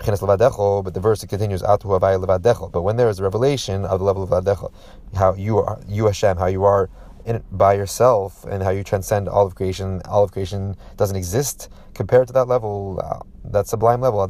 But 0.00 0.94
the 0.94 1.00
verse 1.00 1.24
continues, 1.24 1.60
But 1.60 2.82
when 2.82 2.96
there 2.96 3.08
is 3.08 3.18
a 3.18 3.22
revelation 3.24 3.84
of 3.84 3.98
the 3.98 4.04
level 4.04 4.22
of 4.22 4.30
Ladecho, 4.30 4.70
how 5.16 5.34
you 5.34 5.58
are, 5.58 5.80
you 5.88 6.06
Hashem, 6.06 6.36
how 6.36 6.46
you 6.46 6.62
are 6.62 6.88
in, 7.24 7.42
by 7.50 7.74
yourself, 7.74 8.44
and 8.44 8.62
how 8.62 8.70
you 8.70 8.84
transcend 8.84 9.28
all 9.28 9.44
of 9.44 9.56
creation, 9.56 10.00
all 10.04 10.22
of 10.22 10.30
creation 10.30 10.76
doesn't 10.96 11.16
exist 11.16 11.68
compared 11.94 12.28
to 12.28 12.32
that 12.32 12.46
level, 12.46 13.00
uh, 13.02 13.18
that 13.52 13.66
sublime 13.66 14.00
level, 14.00 14.26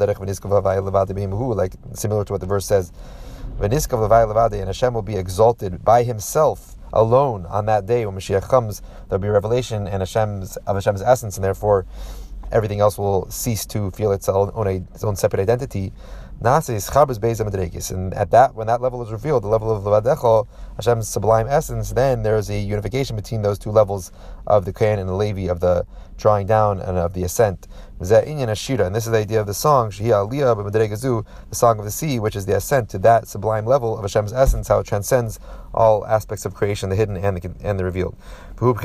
like 1.55 1.75
similar 1.95 2.25
to 2.25 2.33
what 2.33 2.41
the 2.41 2.47
verse 2.47 2.67
says, 2.67 2.93
and 3.61 3.73
Hashem 3.73 4.95
will 4.95 5.03
be 5.03 5.17
exalted 5.17 5.85
by 5.85 6.03
Himself 6.05 6.77
alone 6.93 7.47
on 7.47 7.67
that 7.67 7.87
day 7.87 8.07
when 8.07 8.15
Mashiach 8.15 8.49
comes, 8.49 8.83
there'll 9.09 9.21
be 9.21 9.29
revelation 9.29 9.87
and 9.87 10.01
Hashem's 10.03 10.57
of 10.59 10.77
Hashem's 10.77 11.03
essence, 11.03 11.37
and 11.37 11.45
therefore 11.45 11.87
everything 12.51 12.81
else 12.81 12.99
will 12.99 13.31
cease 13.31 13.67
to 13.67 13.91
feel 13.91 14.13
its 14.13 14.29
own, 14.29 14.51
its 14.67 15.05
own 15.05 15.17
separate 15.17 15.41
identity. 15.41 15.93
Nasis 16.41 16.89
Chabas 16.89 17.19
Beis 17.19 17.91
And 17.91 18.15
at 18.15 18.31
that, 18.31 18.55
when 18.55 18.69
that 18.69 18.81
level 18.81 19.03
is 19.03 19.11
revealed, 19.11 19.43
the 19.43 19.49
level 19.49 19.75
of 19.75 19.83
Levadecho, 19.83 20.47
Hashem's 20.77 21.09
sublime 21.09 21.49
essence, 21.49 21.91
then 21.91 22.23
there 22.23 22.37
is 22.37 22.49
a 22.49 22.57
unification 22.57 23.17
between 23.17 23.43
those 23.43 23.59
two 23.59 23.73
levels 23.73 24.13
of 24.47 24.65
the 24.65 24.73
Kohen 24.73 25.01
and 25.01 25.09
the 25.09 25.15
Levi, 25.15 25.51
of 25.51 25.59
the 25.59 25.85
drawing 26.17 26.47
down 26.47 26.79
and 26.81 26.97
of 26.97 27.13
the 27.13 27.25
ascent. 27.25 27.67
And 27.99 28.09
this 28.09 29.07
is 29.07 29.11
the 29.11 29.19
idea 29.19 29.41
of 29.41 29.49
the 29.49 29.55
song, 29.55 29.91
the 29.91 31.27
song 31.51 31.79
of 31.81 31.85
the 31.85 31.91
sea, 31.91 32.21
which 32.21 32.37
is 32.37 32.47
the 32.47 32.57
ascent 32.57 32.89
to 32.91 32.99
that 32.99 33.27
sublime 33.27 33.67
level 33.67 33.97
of 33.97 34.03
Hashem's 34.03 34.33
essence, 34.33 34.69
how 34.69 34.79
it 34.79 34.87
transcends 34.87 35.41
all 35.75 36.07
aspects 36.07 36.45
of 36.45 36.55
creation, 36.55 36.89
the 36.89 36.95
hidden 36.95 37.17
and 37.17 37.37
the, 37.37 37.53
and 37.67 37.81
the 37.81 37.85
revealed. 37.85 38.17
And 38.59 38.77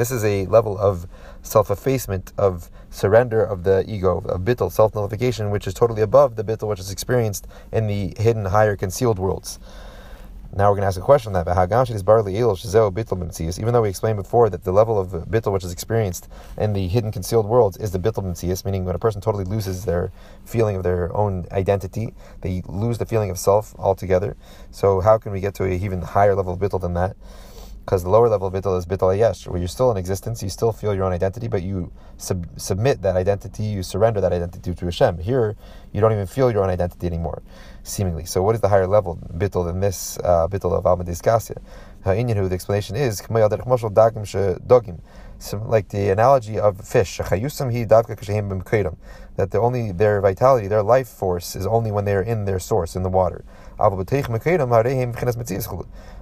this 0.00 0.10
is 0.10 0.24
a 0.24 0.46
level 0.46 0.78
of 0.78 1.06
self 1.42 1.70
effacement, 1.70 2.32
of 2.38 2.70
surrender 2.88 3.44
of 3.44 3.64
the 3.64 3.84
ego, 3.86 4.22
of 4.24 4.40
bittul, 4.40 4.72
self 4.72 4.94
nullification, 4.94 5.50
which 5.50 5.66
is 5.66 5.74
totally 5.74 6.00
above 6.00 6.36
the 6.36 6.44
bittul 6.44 6.68
which 6.68 6.80
is 6.80 6.90
experienced 6.90 7.46
in 7.70 7.86
the 7.86 8.14
hidden, 8.16 8.46
higher, 8.46 8.74
concealed 8.74 9.18
worlds. 9.18 9.58
Now 10.56 10.70
we're 10.70 10.76
going 10.76 10.84
to 10.84 10.86
ask 10.86 10.98
a 10.98 11.02
question 11.02 11.36
on 11.36 11.44
that. 11.44 11.58
Even 13.58 13.74
though 13.74 13.82
we 13.82 13.88
explained 13.90 14.16
before 14.16 14.48
that 14.48 14.64
the 14.64 14.72
level 14.72 14.98
of 14.98 15.10
bittul 15.28 15.52
which 15.52 15.64
is 15.64 15.70
experienced 15.70 16.26
in 16.56 16.72
the 16.72 16.88
hidden, 16.88 17.12
concealed 17.12 17.44
worlds 17.44 17.76
is 17.76 17.90
the 17.90 17.98
bittul 17.98 18.24
b'mtzias, 18.24 18.64
meaning 18.64 18.86
when 18.86 18.94
a 18.94 18.98
person 18.98 19.20
totally 19.20 19.44
loses 19.44 19.84
their 19.84 20.10
feeling 20.46 20.76
of 20.76 20.84
their 20.84 21.14
own 21.14 21.44
identity, 21.52 22.14
they 22.40 22.62
lose 22.64 22.96
the 22.96 23.04
feeling 23.04 23.28
of 23.28 23.38
self 23.38 23.74
altogether. 23.78 24.38
So 24.70 25.00
how 25.00 25.18
can 25.18 25.32
we 25.32 25.40
get 25.40 25.54
to 25.56 25.64
an 25.64 25.72
even 25.72 26.00
higher 26.00 26.34
level 26.34 26.54
of 26.54 26.60
bittul 26.60 26.80
than 26.80 26.94
that? 26.94 27.14
Because 27.88 28.02
the 28.02 28.10
lower 28.10 28.28
level 28.28 28.46
of 28.46 28.52
bittul 28.52 28.76
is 28.76 28.84
bittul 28.84 29.16
ayesh, 29.16 29.48
where 29.48 29.58
you're 29.58 29.66
still 29.66 29.90
in 29.90 29.96
existence, 29.96 30.42
you 30.42 30.50
still 30.50 30.72
feel 30.72 30.94
your 30.94 31.04
own 31.04 31.12
identity, 31.12 31.48
but 31.48 31.62
you 31.62 31.90
sub- 32.18 32.46
submit 32.58 33.00
that 33.00 33.16
identity, 33.16 33.62
you 33.62 33.82
surrender 33.82 34.20
that 34.20 34.30
identity 34.30 34.74
to 34.74 34.84
Hashem. 34.84 35.16
Here, 35.16 35.56
you 35.94 36.02
don't 36.02 36.12
even 36.12 36.26
feel 36.26 36.50
your 36.50 36.62
own 36.62 36.68
identity 36.68 37.06
anymore, 37.06 37.42
seemingly. 37.84 38.26
So, 38.26 38.42
what 38.42 38.54
is 38.54 38.60
the 38.60 38.68
higher 38.68 38.86
level 38.86 39.18
bittul 39.34 39.64
than 39.64 39.80
this 39.80 40.18
uh, 40.18 40.46
bittul 40.48 40.76
of 40.76 40.84
Almadis 40.84 41.22
Kasya? 41.22 41.56
the 42.04 42.54
explanation 42.54 42.94
is 42.94 43.22
like 45.66 45.88
the 45.88 46.10
analogy 46.10 46.58
of 46.58 46.86
fish, 46.86 47.18
that 47.18 47.40
the 49.50 49.58
only 49.58 49.92
their 49.92 50.20
vitality, 50.20 50.68
their 50.68 50.82
life 50.82 51.08
force 51.08 51.56
is 51.56 51.66
only 51.66 51.90
when 51.90 52.04
they 52.04 52.14
are 52.14 52.22
in 52.22 52.44
their 52.44 52.58
source, 52.58 52.96
in 52.96 53.02
the 53.02 53.08
water. 53.08 53.46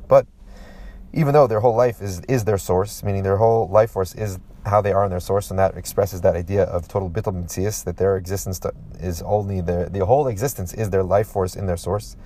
But 0.09 0.27
even 1.17 1.33
though 1.33 1.47
their 1.47 1.61
whole 1.61 1.75
life 1.75 2.03
is, 2.03 2.21
is 2.29 2.45
their 2.45 2.59
source, 2.59 3.03
meaning 3.03 3.23
their 3.23 3.39
whole 3.39 3.67
life 3.69 3.93
force 3.93 4.15
is 4.15 4.39
how 4.67 4.83
they 4.83 4.93
are 4.93 5.05
in 5.05 5.11
their 5.11 5.21
source, 5.21 5.51
and 5.51 5.59
that 5.59 5.75
expresses 5.75 6.21
that 6.21 6.37
idea 6.37 6.65
of 6.65 6.87
total 6.89 7.09
bittul 7.09 7.33
mitzias, 7.33 7.83
that 7.85 7.97
their 7.97 8.19
existence 8.19 8.61
is 9.01 9.23
only 9.23 9.63
their, 9.63 9.89
the 9.89 10.05
whole 10.05 10.29
existence 10.29 10.75
is 10.75 10.91
their 10.91 11.03
life 11.03 11.27
force 11.27 11.57
in 11.57 11.67
their 11.67 11.79
source. 11.79 12.17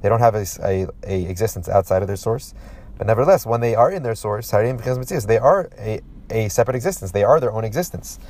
They 0.00 0.08
don't 0.08 0.20
have 0.20 0.36
a, 0.36 0.46
a, 0.62 0.86
a 1.04 1.24
existence 1.28 1.68
outside 1.68 2.02
of 2.02 2.08
their 2.08 2.16
source. 2.16 2.54
But 2.96 3.08
nevertheless, 3.08 3.44
when 3.44 3.60
they 3.60 3.74
are 3.74 3.90
in 3.90 4.04
their 4.04 4.14
source, 4.14 4.48
they 4.50 5.38
are 5.38 5.68
a, 5.76 6.00
a 6.30 6.48
separate 6.48 6.76
existence. 6.76 7.10
They 7.10 7.24
are 7.24 7.40
their 7.40 7.52
own 7.52 7.64
existence. 7.64 8.20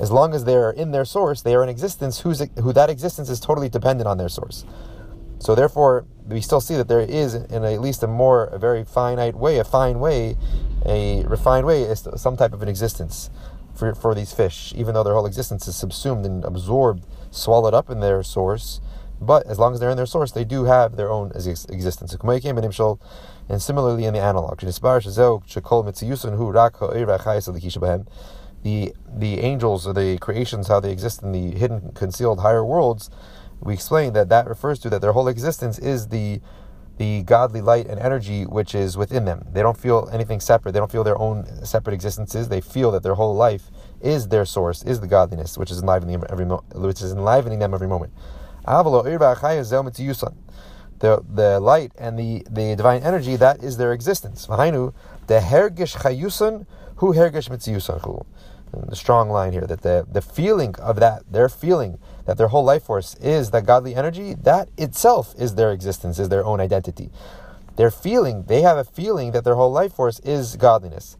As 0.00 0.10
long 0.10 0.34
as 0.34 0.44
they 0.44 0.56
are 0.56 0.72
in 0.72 0.90
their 0.90 1.04
source, 1.04 1.42
they 1.42 1.54
are 1.54 1.62
an 1.62 1.68
existence 1.68 2.20
whose, 2.20 2.42
who 2.60 2.72
that 2.72 2.90
existence 2.90 3.30
is 3.30 3.38
totally 3.38 3.68
dependent 3.68 4.08
on 4.08 4.18
their 4.18 4.28
source. 4.28 4.64
So 5.42 5.56
therefore, 5.56 6.06
we 6.24 6.40
still 6.40 6.60
see 6.60 6.76
that 6.76 6.86
there 6.86 7.00
is, 7.00 7.34
in 7.34 7.64
at 7.64 7.80
least 7.80 8.04
a 8.04 8.06
more, 8.06 8.44
a 8.44 8.60
very 8.60 8.84
finite 8.84 9.34
way, 9.34 9.58
a 9.58 9.64
fine 9.64 9.98
way, 9.98 10.36
a 10.86 11.24
refined 11.24 11.66
way, 11.66 11.82
is 11.82 12.06
some 12.14 12.36
type 12.36 12.52
of 12.52 12.62
an 12.62 12.68
existence 12.68 13.28
for, 13.74 13.92
for 13.92 14.14
these 14.14 14.32
fish, 14.32 14.72
even 14.76 14.94
though 14.94 15.02
their 15.02 15.14
whole 15.14 15.26
existence 15.26 15.66
is 15.66 15.74
subsumed 15.74 16.24
and 16.24 16.44
absorbed, 16.44 17.04
swallowed 17.32 17.74
up 17.74 17.90
in 17.90 17.98
their 17.98 18.22
source. 18.22 18.80
But 19.20 19.44
as 19.48 19.58
long 19.58 19.74
as 19.74 19.80
they're 19.80 19.90
in 19.90 19.96
their 19.96 20.06
source, 20.06 20.30
they 20.30 20.44
do 20.44 20.62
have 20.62 20.94
their 20.94 21.10
own 21.10 21.32
existence. 21.34 22.14
And 22.14 23.60
similarly 23.60 24.04
in 24.04 24.14
the 24.14 24.20
analog, 24.20 24.60
the 28.62 28.94
the 29.18 29.40
angels 29.40 29.86
or 29.88 29.92
the 29.92 30.18
creations, 30.18 30.68
how 30.68 30.78
they 30.78 30.92
exist 30.92 31.22
in 31.22 31.32
the 31.32 31.58
hidden, 31.58 31.90
concealed 31.94 32.38
higher 32.40 32.64
worlds, 32.64 33.10
we 33.62 33.74
explained 33.74 34.14
that 34.16 34.28
that 34.28 34.46
refers 34.46 34.78
to 34.80 34.90
that 34.90 35.00
their 35.00 35.12
whole 35.12 35.28
existence 35.28 35.78
is 35.78 36.08
the 36.08 36.40
the 36.98 37.22
godly 37.22 37.60
light 37.60 37.86
and 37.86 37.98
energy 37.98 38.44
which 38.44 38.74
is 38.74 38.96
within 38.96 39.24
them. 39.24 39.46
They 39.50 39.62
don't 39.62 39.78
feel 39.78 40.08
anything 40.12 40.40
separate. 40.40 40.72
They 40.72 40.78
don't 40.78 40.92
feel 40.92 41.04
their 41.04 41.18
own 41.18 41.64
separate 41.64 41.94
existences. 41.94 42.48
They 42.48 42.60
feel 42.60 42.90
that 42.92 43.02
their 43.02 43.14
whole 43.14 43.34
life 43.34 43.70
is 44.00 44.28
their 44.28 44.44
source, 44.44 44.82
is 44.82 45.00
the 45.00 45.06
godliness, 45.06 45.56
which 45.56 45.70
is 45.70 45.80
enlivening 45.80 46.20
them 46.20 46.28
every 46.30 46.44
mo- 46.44 46.64
which 46.74 47.00
is 47.00 47.12
enlivening 47.12 47.60
them 47.60 47.72
every 47.72 47.88
moment. 47.88 48.12
The, 48.64 48.82
the 51.34 51.60
light 51.60 51.92
and 51.98 52.18
the, 52.18 52.46
the 52.48 52.76
divine 52.76 53.02
energy, 53.02 53.36
that 53.36 53.64
is 53.64 53.78
their 53.78 53.92
existence. 53.92 54.46
The 54.46 54.92
hergish 55.28 55.96
chayusan, 55.96 56.66
hu 56.96 57.14
hergish 57.14 57.48
strong 58.92 59.30
line 59.30 59.52
here 59.52 59.66
that 59.66 59.82
the, 59.82 60.06
the 60.10 60.22
feeling 60.22 60.74
of 60.76 61.00
that, 61.00 61.22
their 61.30 61.48
feeling 61.48 61.98
that 62.26 62.38
their 62.38 62.48
whole 62.48 62.64
life 62.64 62.84
force 62.84 63.14
is 63.16 63.50
that 63.50 63.66
godly 63.66 63.94
energy, 63.94 64.34
that 64.34 64.68
itself 64.78 65.34
is 65.38 65.54
their 65.54 65.72
existence, 65.72 66.18
is 66.18 66.28
their 66.28 66.44
own 66.44 66.60
identity. 66.60 67.10
Their 67.76 67.90
feeling, 67.90 68.44
they 68.44 68.62
have 68.62 68.76
a 68.76 68.84
feeling 68.84 69.32
that 69.32 69.44
their 69.44 69.54
whole 69.54 69.72
life 69.72 69.94
force 69.94 70.20
is 70.20 70.56
godliness. 70.56 71.16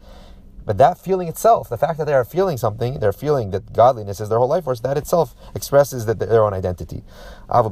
But 0.65 0.79
that 0.79 0.99
feeling 0.99 1.27
itself, 1.29 1.69
the 1.69 1.77
fact 1.77 1.99
that 1.99 2.05
they 2.05 2.15
are 2.15 2.25
feeling 2.25 2.57
something, 2.57 3.01
they're 3.01 3.12
feeling 3.12 3.51
that 3.51 3.73
godliness 3.73 4.21
is 4.21 4.29
their 4.29 4.38
whole 4.38 4.49
life 4.49 4.65
force, 4.65 4.81
that 4.81 4.97
itself 4.97 5.35
expresses 5.55 6.07
that 6.07 6.21
their 6.21 6.45
own 6.45 6.55
identity. 6.55 7.03
But 7.49 7.62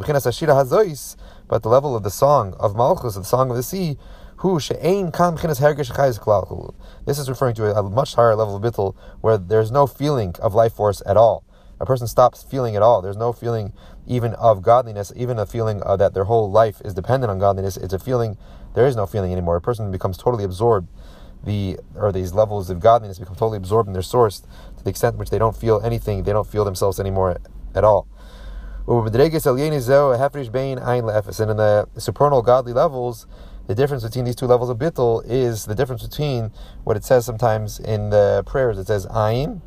the 1.63 1.69
level 1.69 1.95
of 1.95 2.03
the 2.03 2.11
song 2.11 2.55
of 2.59 2.75
Malchus, 2.75 3.15
the 3.15 3.23
song 3.23 3.51
of 3.51 3.57
the 3.57 3.63
sea, 3.63 3.97
this 7.05 7.19
is 7.19 7.29
referring 7.29 7.55
to 7.57 7.77
a, 7.77 7.83
much 7.83 8.15
higher 8.15 8.35
level 8.35 8.57
of 8.57 8.63
bittul 8.63 8.97
where 9.21 9.37
there's 9.37 9.71
no 9.71 9.87
feeling 9.87 10.35
of 10.41 10.55
life 10.55 10.73
force 10.73 11.03
at 11.05 11.19
all. 11.19 11.45
A 11.79 11.85
person 11.85 12.07
stops 12.07 12.43
feeling 12.43 12.75
at 12.75 12.81
all. 12.81 13.03
There's 13.03 13.19
no 13.19 13.35
feeling 13.35 13.75
even 14.07 14.33
of 14.35 14.63
godliness, 14.63 15.13
even 15.15 15.39
a 15.39 15.45
feeling 15.45 15.83
uh, 15.85 15.97
that 15.97 16.15
their 16.15 16.25
whole 16.25 16.51
life 16.51 16.81
is 16.87 16.95
dependent 16.95 17.31
on 17.31 17.39
godliness. 17.39 17.77
It's 17.77 17.93
a 17.93 17.99
feeling, 17.99 18.39
there 18.75 18.87
is 18.87 18.97
no 18.97 19.05
feeling 19.05 19.31
anymore. 19.31 19.57
A 19.57 19.61
person 19.61 19.93
becomes 19.93 20.17
totally 20.17 20.45
absorbed. 20.45 20.89
The 21.45 21.79
or 21.95 22.11
these 22.11 22.33
levels 22.33 22.71
of 22.71 22.81
godliness 22.81 23.19
become 23.19 23.35
totally 23.35 23.59
absorbed 23.59 23.89
in 23.89 23.93
their 23.93 24.01
source 24.01 24.41
to 24.79 24.85
the 24.85 24.89
extent 24.89 25.19
which 25.19 25.29
they 25.29 25.39
don't 25.39 25.55
feel 25.55 25.83
anything, 25.83 26.23
they 26.23 26.33
don't 26.33 26.47
feel 26.47 26.65
themselves 26.65 26.99
anymore 26.99 27.41
at 27.75 27.85
all. 27.85 28.09
And 28.87 29.15
in 29.15 29.17
the 31.57 31.89
supernal 31.99 32.43
godly 32.43 32.73
levels, 32.73 33.27
the 33.71 33.77
difference 33.77 34.03
between 34.03 34.25
these 34.25 34.35
two 34.35 34.47
levels 34.47 34.69
of 34.69 34.79
bittul 34.79 35.25
is 35.25 35.65
the 35.65 35.77
difference 35.77 36.03
between 36.03 36.51
what 36.83 36.97
it 36.97 37.05
says 37.05 37.25
sometimes 37.25 37.79
in 37.79 38.11
the 38.11 38.43
prayers. 38.45 38.77
It 38.79 38.89
says 38.89 39.07
ayin, 39.07 39.61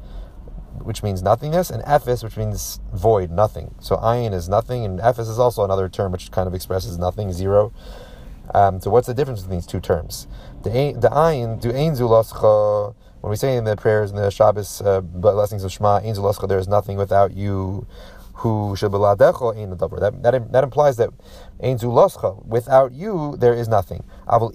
which 0.79 1.01
means 1.03 1.23
nothingness, 1.23 1.69
and 1.69 1.81
ephes, 1.83 2.21
which 2.21 2.35
means 2.35 2.81
void, 2.93 3.31
nothing. 3.31 3.73
So 3.79 3.95
ayin 3.95 4.33
is 4.33 4.49
nothing, 4.49 4.83
and 4.83 4.99
ephes 4.99 5.29
is 5.29 5.39
also 5.39 5.63
another 5.63 5.87
term 5.87 6.11
which 6.11 6.31
kind 6.31 6.49
of 6.49 6.53
expresses 6.53 6.97
nothing, 6.97 7.31
zero. 7.31 7.71
Um, 8.53 8.81
so 8.81 8.91
what's 8.91 9.07
the 9.07 9.13
difference 9.13 9.43
between 9.43 9.59
these 9.59 9.65
two 9.65 9.79
terms? 9.79 10.27
The 10.63 10.69
the 10.99 11.07
ayin, 11.07 11.61
do 11.61 11.69
ein 11.69 11.95
zulascha. 11.95 12.95
When 13.21 13.31
we 13.31 13.37
say 13.37 13.55
in 13.55 13.63
the 13.63 13.77
prayers 13.77 14.09
in 14.09 14.17
the 14.17 14.29
Shabbos 14.29 14.81
uh, 14.81 14.99
blessings 14.99 15.63
of 15.63 15.71
Shema, 15.71 15.99
ein 15.99 16.13
zulascha, 16.13 16.45
there 16.49 16.59
is 16.59 16.67
nothing 16.67 16.97
without 16.97 17.31
you 17.31 17.87
who 18.43 18.75
That, 18.75 20.19
that 20.21 20.51
that 20.51 20.63
implies 20.63 20.97
that 20.97 21.09
ein. 21.63 21.77
Without 22.45 22.91
you, 22.91 23.35
there 23.37 23.53
is 23.53 23.67
nothing. 23.67 24.03
Avol 24.27 24.51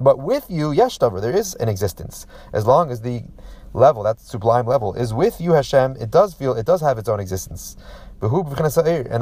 but 0.00 0.18
with 0.18 0.46
you, 0.48 0.72
yesh. 0.72 0.98
There 0.98 1.30
is 1.30 1.54
an 1.54 1.68
existence. 1.68 2.26
As 2.52 2.66
long 2.66 2.90
as 2.90 3.00
the 3.00 3.22
level, 3.72 4.02
that 4.02 4.20
sublime 4.20 4.66
level, 4.66 4.92
is 4.94 5.14
with 5.14 5.40
you, 5.40 5.52
Hashem, 5.52 5.96
it 6.00 6.10
does 6.10 6.34
feel, 6.34 6.54
it 6.54 6.66
does 6.66 6.80
have 6.80 6.98
its 6.98 7.08
own 7.08 7.20
existence. 7.20 7.76
And 8.20 8.30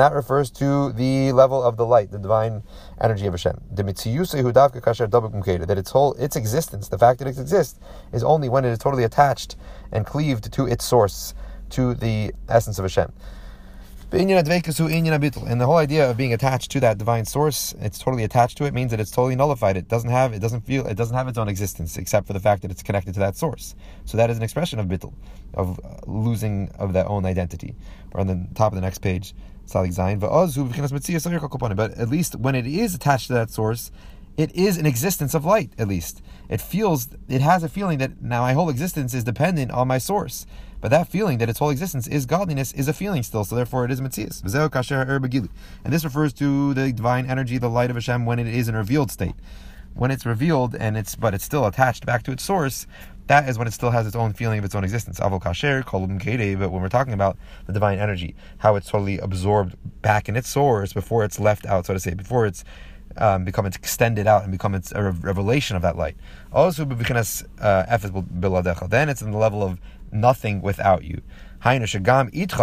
that 0.00 0.12
refers 0.14 0.50
to 0.52 0.92
the 0.92 1.32
level 1.32 1.62
of 1.62 1.76
the 1.76 1.84
light, 1.84 2.10
the 2.10 2.18
divine 2.18 2.62
energy 3.00 3.26
of 3.26 3.34
Hashem. 3.34 3.60
That 3.70 3.88
its 5.78 5.90
whole, 5.90 6.12
its 6.14 6.36
existence, 6.36 6.88
the 6.88 6.98
fact 6.98 7.18
that 7.18 7.28
it 7.28 7.38
exists, 7.38 7.78
is 8.12 8.24
only 8.24 8.48
when 8.48 8.64
it 8.64 8.70
is 8.70 8.78
totally 8.78 9.04
attached 9.04 9.56
and 9.90 10.06
cleaved 10.06 10.52
to 10.52 10.66
its 10.66 10.84
source 10.84 11.34
to 11.70 11.94
the 11.94 12.32
essence 12.48 12.78
of 12.78 12.84
Hashem. 12.84 13.12
And 14.12 14.28
the 14.28 15.64
whole 15.64 15.78
idea 15.78 16.10
of 16.10 16.18
being 16.18 16.34
attached 16.34 16.70
to 16.72 16.80
that 16.80 16.98
divine 16.98 17.24
source, 17.24 17.74
it's 17.80 17.98
totally 17.98 18.24
attached 18.24 18.58
to 18.58 18.64
it, 18.66 18.74
means 18.74 18.90
that 18.90 19.00
it's 19.00 19.10
totally 19.10 19.36
nullified. 19.36 19.78
It 19.78 19.88
doesn't 19.88 20.10
have, 20.10 20.34
it 20.34 20.40
doesn't 20.40 20.66
feel, 20.66 20.86
it 20.86 20.96
doesn't 20.96 21.16
have 21.16 21.28
its 21.28 21.38
own 21.38 21.48
existence 21.48 21.96
except 21.96 22.26
for 22.26 22.34
the 22.34 22.40
fact 22.40 22.60
that 22.60 22.70
it's 22.70 22.82
connected 22.82 23.14
to 23.14 23.20
that 23.20 23.36
source. 23.38 23.74
So 24.04 24.18
that 24.18 24.28
is 24.28 24.36
an 24.36 24.42
expression 24.42 24.78
of 24.78 24.86
bittul, 24.86 25.14
of 25.54 25.80
uh, 25.82 25.96
losing 26.06 26.70
of 26.78 26.92
that 26.92 27.06
own 27.06 27.24
identity. 27.24 27.74
Or 28.12 28.20
on 28.20 28.26
the 28.26 28.46
top 28.54 28.72
of 28.72 28.76
the 28.76 28.82
next 28.82 28.98
page, 28.98 29.34
Tzadik 29.66 29.94
Zayin. 29.94 30.20
But 31.76 31.90
at 31.92 32.08
least 32.10 32.36
when 32.36 32.54
it 32.54 32.66
is 32.66 32.94
attached 32.94 33.28
to 33.28 33.32
that 33.32 33.48
source, 33.48 33.90
it 34.36 34.54
is 34.54 34.76
an 34.76 34.84
existence 34.84 35.32
of 35.32 35.46
light, 35.46 35.72
at 35.78 35.88
least. 35.88 36.20
It 36.50 36.60
feels, 36.60 37.08
it 37.28 37.40
has 37.40 37.62
a 37.62 37.68
feeling 37.68 37.96
that 37.98 38.20
now 38.20 38.42
my 38.42 38.52
whole 38.52 38.68
existence 38.68 39.14
is 39.14 39.24
dependent 39.24 39.70
on 39.70 39.88
my 39.88 39.96
source. 39.96 40.46
But 40.82 40.90
that 40.90 41.06
feeling 41.06 41.38
that 41.38 41.48
its 41.48 41.60
whole 41.60 41.70
existence 41.70 42.08
is 42.08 42.26
godliness 42.26 42.72
is 42.72 42.88
a 42.88 42.92
feeling 42.92 43.22
still, 43.22 43.44
so 43.44 43.54
therefore 43.54 43.84
it 43.84 43.92
is 43.92 44.00
Metzias. 44.00 44.42
And 45.84 45.92
this 45.92 46.04
refers 46.04 46.32
to 46.34 46.74
the 46.74 46.92
divine 46.92 47.24
energy, 47.26 47.56
the 47.56 47.70
light 47.70 47.88
of 47.88 47.96
Hashem, 47.96 48.26
when 48.26 48.40
it 48.40 48.48
is 48.48 48.68
in 48.68 48.74
a 48.74 48.78
revealed 48.78 49.12
state. 49.12 49.36
When 49.94 50.10
it's 50.10 50.26
revealed 50.26 50.74
and 50.74 50.96
it's 50.96 51.14
but 51.14 51.34
it's 51.34 51.44
still 51.44 51.66
attached 51.66 52.04
back 52.04 52.24
to 52.24 52.32
its 52.32 52.42
source, 52.42 52.88
that 53.28 53.48
is 53.48 53.58
when 53.58 53.68
it 53.68 53.72
still 53.72 53.90
has 53.90 54.08
its 54.08 54.16
own 54.16 54.32
feeling 54.32 54.58
of 54.58 54.64
its 54.64 54.74
own 54.74 54.82
existence. 54.82 55.20
Avol 55.20 55.40
kasher, 55.40 55.84
kolum 55.84 56.18
but 56.58 56.72
when 56.72 56.82
we're 56.82 56.88
talking 56.88 57.12
about 57.12 57.38
the 57.66 57.72
divine 57.72 58.00
energy, 58.00 58.34
how 58.58 58.74
it's 58.74 58.88
totally 58.88 59.18
absorbed 59.18 59.76
back 60.02 60.28
in 60.28 60.34
its 60.34 60.48
source 60.48 60.92
before 60.92 61.24
it's 61.24 61.38
left 61.38 61.64
out, 61.66 61.86
so 61.86 61.94
to 61.94 62.00
say, 62.00 62.14
before 62.14 62.44
it's 62.46 62.64
um, 63.18 63.44
become 63.44 63.66
it's 63.66 63.76
extended 63.76 64.26
out 64.26 64.42
and 64.42 64.50
become 64.50 64.74
it's 64.74 64.90
a 64.92 65.02
revelation 65.02 65.76
of 65.76 65.82
that 65.82 65.96
light. 65.96 66.16
Also, 66.52 66.84
uh, 66.84 66.86
then 68.88 69.08
it's 69.08 69.22
in 69.22 69.30
the 69.30 69.38
level 69.38 69.62
of 69.62 69.78
nothing 70.12 70.62
without 70.62 71.04
you. 71.04 71.22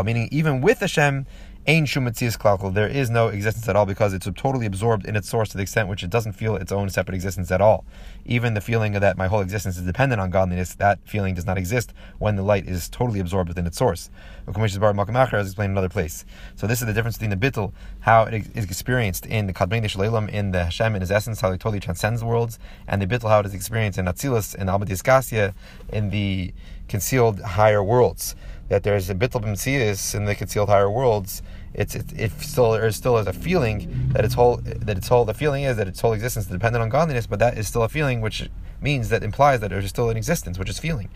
Meaning, 0.04 0.30
even 0.32 0.62
with 0.62 0.80
Hashem, 0.80 1.26
Ain 1.70 1.86
There 1.86 2.88
is 2.88 3.12
no 3.12 3.28
existence 3.28 3.70
at 3.70 3.76
all 3.76 3.86
because 3.86 4.12
it's 4.12 4.28
totally 4.36 4.66
absorbed 4.66 5.06
in 5.06 5.16
its 5.16 5.30
source 5.30 5.50
to 5.50 5.58
the 5.58 5.62
extent 5.62 5.88
which 5.88 6.04
it 6.04 6.10
doesn't 6.10 6.34
feel 6.34 6.56
its 6.56 6.72
own 6.72 6.90
separate 6.90 7.14
existence 7.14 7.52
at 7.52 7.62
all. 7.62 7.86
Even 8.26 8.56
the 8.56 8.60
feeling 8.60 8.94
that 8.94 9.18
my 9.20 9.28
whole 9.28 9.42
existence 9.42 9.78
is 9.78 9.84
dependent 9.84 10.20
on 10.20 10.32
godliness, 10.32 10.74
that 10.74 10.98
feeling 11.06 11.36
does 11.36 11.46
not 11.46 11.60
exist 11.60 11.94
when 12.18 12.38
the 12.38 12.42
light 12.42 12.68
is 12.68 12.90
totally 12.90 13.20
absorbed 13.20 13.50
within 13.50 13.68
its 13.68 13.78
source. 13.78 14.10
Bar 14.48 14.96
As 14.98 15.46
explained 15.46 15.70
in 15.70 15.72
another 15.74 15.90
place. 15.90 16.26
So 16.56 16.66
this 16.66 16.82
is 16.82 16.88
the 16.88 16.94
difference 16.94 17.20
between 17.20 17.40
the 17.40 17.52
bittul, 17.52 17.72
how 18.00 18.24
it 18.24 18.48
is 18.56 18.64
experienced 18.64 19.28
in 19.28 19.46
the 19.46 19.54
kadmei 19.54 19.84
shleilam, 19.84 20.28
in 20.28 20.50
the 20.50 20.64
Hashem 20.64 20.96
in 20.96 21.02
his 21.02 21.12
essence, 21.12 21.40
how 21.42 21.52
it 21.52 21.60
totally 21.60 21.80
transcends 21.80 22.22
the 22.22 22.26
worlds, 22.26 22.58
and 22.88 23.00
the 23.00 23.06
bittul, 23.06 23.30
how 23.30 23.42
it 23.42 23.46
is 23.46 23.54
experienced 23.54 24.00
in 24.00 24.06
Atzilus, 24.06 24.56
in 24.56 24.66
Abadis 24.66 25.04
Gasya, 25.04 25.54
in 25.94 26.10
the 26.10 26.52
concealed 26.88 27.40
higher 27.42 27.84
worlds 27.84 28.36
that 28.70 28.84
there's 28.84 29.10
a 29.10 29.16
bittul 29.16 29.44
b'mtzias 29.44 30.16
in 30.16 30.26
the 30.26 30.36
concealed 30.36 30.70
higher 30.70 30.90
worlds. 30.90 31.42
It's 31.74 31.96
it, 31.96 32.06
it 32.18 32.32
still 32.42 32.72
there 32.72 32.92
still 32.92 33.18
is 33.18 33.28
a 33.28 33.34
feeling 33.34 34.10
that 34.14 34.26
its 34.26 34.34
whole 34.34 34.58
that 34.58 34.98
its 34.98 35.08
whole 35.08 35.26
the 35.26 35.34
feeling 35.34 35.64
is 35.64 35.78
that 35.78 35.88
its 35.88 36.02
whole 36.02 36.14
existence 36.14 36.46
is 36.46 36.52
dependent 36.52 36.82
on 36.82 36.90
godliness, 36.90 37.28
but 37.28 37.40
that 37.40 37.58
is 37.58 37.68
still 37.68 37.84
a 37.84 37.90
feeling 37.90 38.22
which 38.22 38.50
means 38.82 39.10
that 39.10 39.24
implies 39.24 39.60
that 39.60 39.70
there's 39.70 39.88
still 39.90 40.10
an 40.10 40.18
existence 40.18 40.58
which 40.58 40.70
is 40.70 40.80
feeling. 40.80 41.10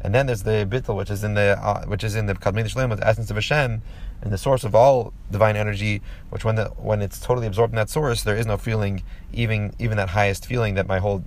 And 0.00 0.14
then 0.14 0.26
there's 0.26 0.42
the 0.42 0.66
bittul, 0.70 0.96
which 0.96 1.10
is 1.10 1.24
in 1.24 1.34
the 1.34 1.58
uh, 1.60 1.84
which 1.86 2.04
is 2.04 2.14
in 2.14 2.26
the 2.26 2.34
kadmei 2.34 2.64
shlem, 2.64 2.96
the 2.96 3.06
essence 3.06 3.30
of 3.30 3.36
Hashem, 3.36 3.82
and 4.22 4.32
the 4.32 4.38
source 4.38 4.62
of 4.62 4.74
all 4.74 5.12
divine 5.30 5.56
energy. 5.56 6.02
Which 6.30 6.44
when 6.44 6.54
the 6.54 6.66
when 6.76 7.02
it's 7.02 7.18
totally 7.18 7.46
absorbed 7.46 7.72
in 7.72 7.76
that 7.76 7.90
source, 7.90 8.22
there 8.22 8.36
is 8.36 8.46
no 8.46 8.56
feeling, 8.56 9.02
even 9.32 9.74
even 9.78 9.96
that 9.96 10.10
highest 10.10 10.46
feeling 10.46 10.74
that 10.74 10.86
my 10.86 10.98
whole 10.98 11.24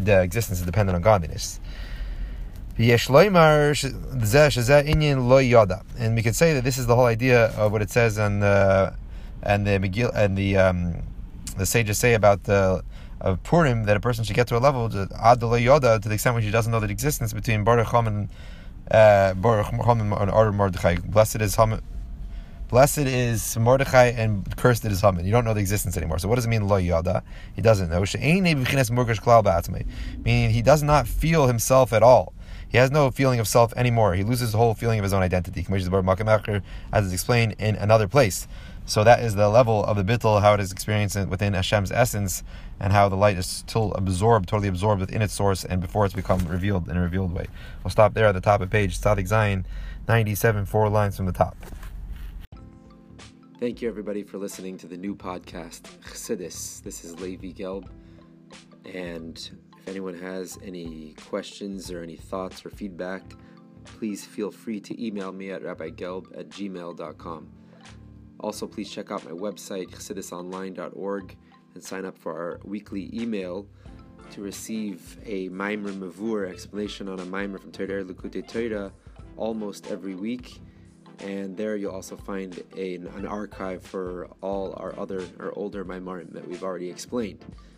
the 0.00 0.20
existence 0.22 0.60
is 0.60 0.66
dependent 0.66 0.96
on 0.96 1.02
godliness. 1.02 1.60
And 5.98 6.14
we 6.14 6.22
could 6.22 6.36
say 6.36 6.52
that 6.52 6.62
this 6.62 6.76
is 6.76 6.86
the 6.86 6.94
whole 6.94 7.06
idea 7.06 7.46
of 7.56 7.72
what 7.72 7.80
it 7.80 7.90
says 7.90 8.18
and 8.18 8.44
uh, 8.44 8.90
and 9.42 9.66
the 9.66 9.78
Megillah 9.78 10.14
and 10.14 10.36
the 10.36 10.58
um, 10.58 11.02
the 11.56 11.64
sages 11.64 11.98
say 11.98 12.12
about 12.12 12.44
the 12.44 12.84
of 13.22 13.42
Purim 13.44 13.84
that 13.84 13.96
a 13.96 14.00
person 14.00 14.24
should 14.24 14.36
get 14.36 14.46
to 14.48 14.58
a 14.58 14.60
level 14.60 14.90
to 14.90 15.08
ad 15.18 15.40
yoda 15.40 16.02
to 16.02 16.08
the 16.08 16.14
extent 16.14 16.36
which 16.36 16.44
he 16.44 16.50
doesn't 16.50 16.70
know 16.70 16.80
the 16.80 16.90
existence 16.90 17.32
between 17.32 17.64
Baruch 17.64 17.86
Ham 17.88 18.06
and 18.06 18.28
uh, 18.90 19.32
Baruch 19.32 19.68
Ham 19.86 20.12
and 20.12 20.30
Ar 20.30 20.52
Mordechai. 20.52 20.96
Blessed 20.96 21.40
is 21.40 21.56
Ham. 21.56 21.80
Blessed 22.68 22.98
is 22.98 23.56
Mordechai 23.56 24.08
and 24.08 24.54
cursed 24.58 24.84
is 24.84 25.00
Haman. 25.00 25.24
You 25.24 25.30
don't 25.30 25.46
know 25.46 25.54
the 25.54 25.60
existence 25.60 25.96
anymore. 25.96 26.18
So 26.18 26.28
what 26.28 26.34
does 26.34 26.44
it 26.44 26.48
mean 26.48 26.68
lo 26.68 26.76
yada? 26.76 27.22
He 27.54 27.62
doesn't 27.62 27.88
know. 27.88 28.04
Meaning 30.24 30.50
he 30.50 30.62
does 30.62 30.82
not 30.82 31.08
feel 31.08 31.46
himself 31.46 31.92
at 31.94 32.02
all. 32.02 32.34
He 32.76 32.80
has 32.80 32.90
no 32.90 33.10
feeling 33.10 33.40
of 33.40 33.48
self 33.48 33.72
anymore. 33.74 34.12
He 34.12 34.22
loses 34.22 34.52
the 34.52 34.58
whole 34.58 34.74
feeling 34.74 34.98
of 34.98 35.02
his 35.02 35.14
own 35.14 35.22
identity, 35.22 35.66
as 36.92 37.06
is 37.06 37.12
explained 37.14 37.54
in 37.58 37.74
another 37.76 38.06
place. 38.06 38.46
So 38.84 39.02
that 39.02 39.20
is 39.20 39.34
the 39.34 39.48
level 39.48 39.82
of 39.82 39.96
the 39.96 40.04
bittul, 40.04 40.42
how 40.42 40.52
it 40.52 40.60
is 40.60 40.72
experienced 40.72 41.16
within 41.26 41.54
Hashem's 41.54 41.90
essence, 41.90 42.42
and 42.78 42.92
how 42.92 43.08
the 43.08 43.16
light 43.16 43.38
is 43.38 43.46
still 43.46 43.94
absorbed, 43.94 44.50
totally 44.50 44.68
absorbed 44.68 45.00
within 45.00 45.22
its 45.22 45.32
source, 45.32 45.64
and 45.64 45.80
before 45.80 46.04
it's 46.04 46.14
become 46.14 46.46
revealed 46.46 46.90
in 46.90 46.98
a 46.98 47.00
revealed 47.00 47.32
way. 47.32 47.46
We'll 47.82 47.92
stop 47.92 48.12
there 48.12 48.26
at 48.26 48.32
the 48.32 48.42
top 48.42 48.60
of 48.60 48.68
page 48.68 49.00
Tzadik 49.00 49.26
Zayin, 49.26 49.64
97, 50.06 50.66
four 50.66 50.90
lines 50.90 51.16
from 51.16 51.24
the 51.24 51.32
top. 51.32 51.56
Thank 53.58 53.80
you, 53.80 53.88
everybody, 53.88 54.22
for 54.22 54.36
listening 54.36 54.76
to 54.76 54.86
the 54.86 54.98
new 54.98 55.16
podcast, 55.16 55.84
Chassidus. 56.04 56.82
This 56.82 57.06
is 57.06 57.18
Levi 57.20 57.52
Gelb, 57.52 57.88
and 58.84 59.50
if 59.86 59.90
anyone 59.90 60.18
has 60.18 60.58
any 60.64 61.14
questions 61.28 61.92
or 61.92 62.02
any 62.02 62.16
thoughts 62.16 62.66
or 62.66 62.70
feedback, 62.70 63.22
please 63.84 64.24
feel 64.24 64.50
free 64.50 64.80
to 64.80 65.00
email 65.04 65.30
me 65.30 65.52
at 65.52 65.62
rabbigelb 65.62 66.36
at 66.36 66.48
gmail.com. 66.48 67.48
Also, 68.40 68.66
please 68.66 68.90
check 68.90 69.12
out 69.12 69.24
my 69.24 69.30
website, 69.30 69.88
chassidusonline.org, 69.90 71.36
and 71.74 71.84
sign 71.84 72.04
up 72.04 72.18
for 72.18 72.32
our 72.32 72.60
weekly 72.64 73.10
email 73.14 73.68
to 74.32 74.42
receive 74.42 75.18
a 75.24 75.48
Maimer 75.50 75.92
Mavur 75.96 76.50
explanation 76.50 77.08
on 77.08 77.20
a 77.20 77.24
Maimer 77.24 77.60
from 77.60 77.70
Torah 77.70 78.04
Likutei 78.04 78.44
Torah 78.44 78.92
almost 79.36 79.86
every 79.86 80.16
week. 80.16 80.58
And 81.20 81.56
there 81.56 81.76
you'll 81.76 81.94
also 81.94 82.16
find 82.16 82.60
a, 82.76 82.96
an 82.96 83.24
archive 83.24 83.84
for 83.84 84.28
all 84.40 84.74
our 84.78 84.98
other 84.98 85.24
or 85.38 85.56
older 85.56 85.84
Maimarim 85.84 86.32
that 86.32 86.46
we've 86.48 86.64
already 86.64 86.90
explained 86.90 87.44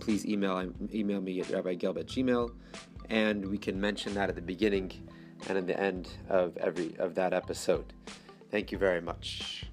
please 0.00 0.26
email 0.26 0.56
um, 0.56 0.74
email 0.92 1.20
me 1.20 1.40
at 1.40 1.46
rabbigelb 1.48 1.98
at 1.98 2.06
gmail, 2.06 2.50
and 3.10 3.46
we 3.46 3.58
can 3.58 3.80
mention 3.80 4.14
that 4.14 4.28
at 4.28 4.34
the 4.34 4.42
beginning 4.42 4.90
and 5.48 5.58
at 5.58 5.66
the 5.66 5.78
end 5.78 6.08
of 6.28 6.56
every 6.58 6.94
of 6.98 7.14
that 7.14 7.32
episode. 7.32 7.92
Thank 8.50 8.72
you 8.72 8.78
very 8.78 9.00
much. 9.00 9.66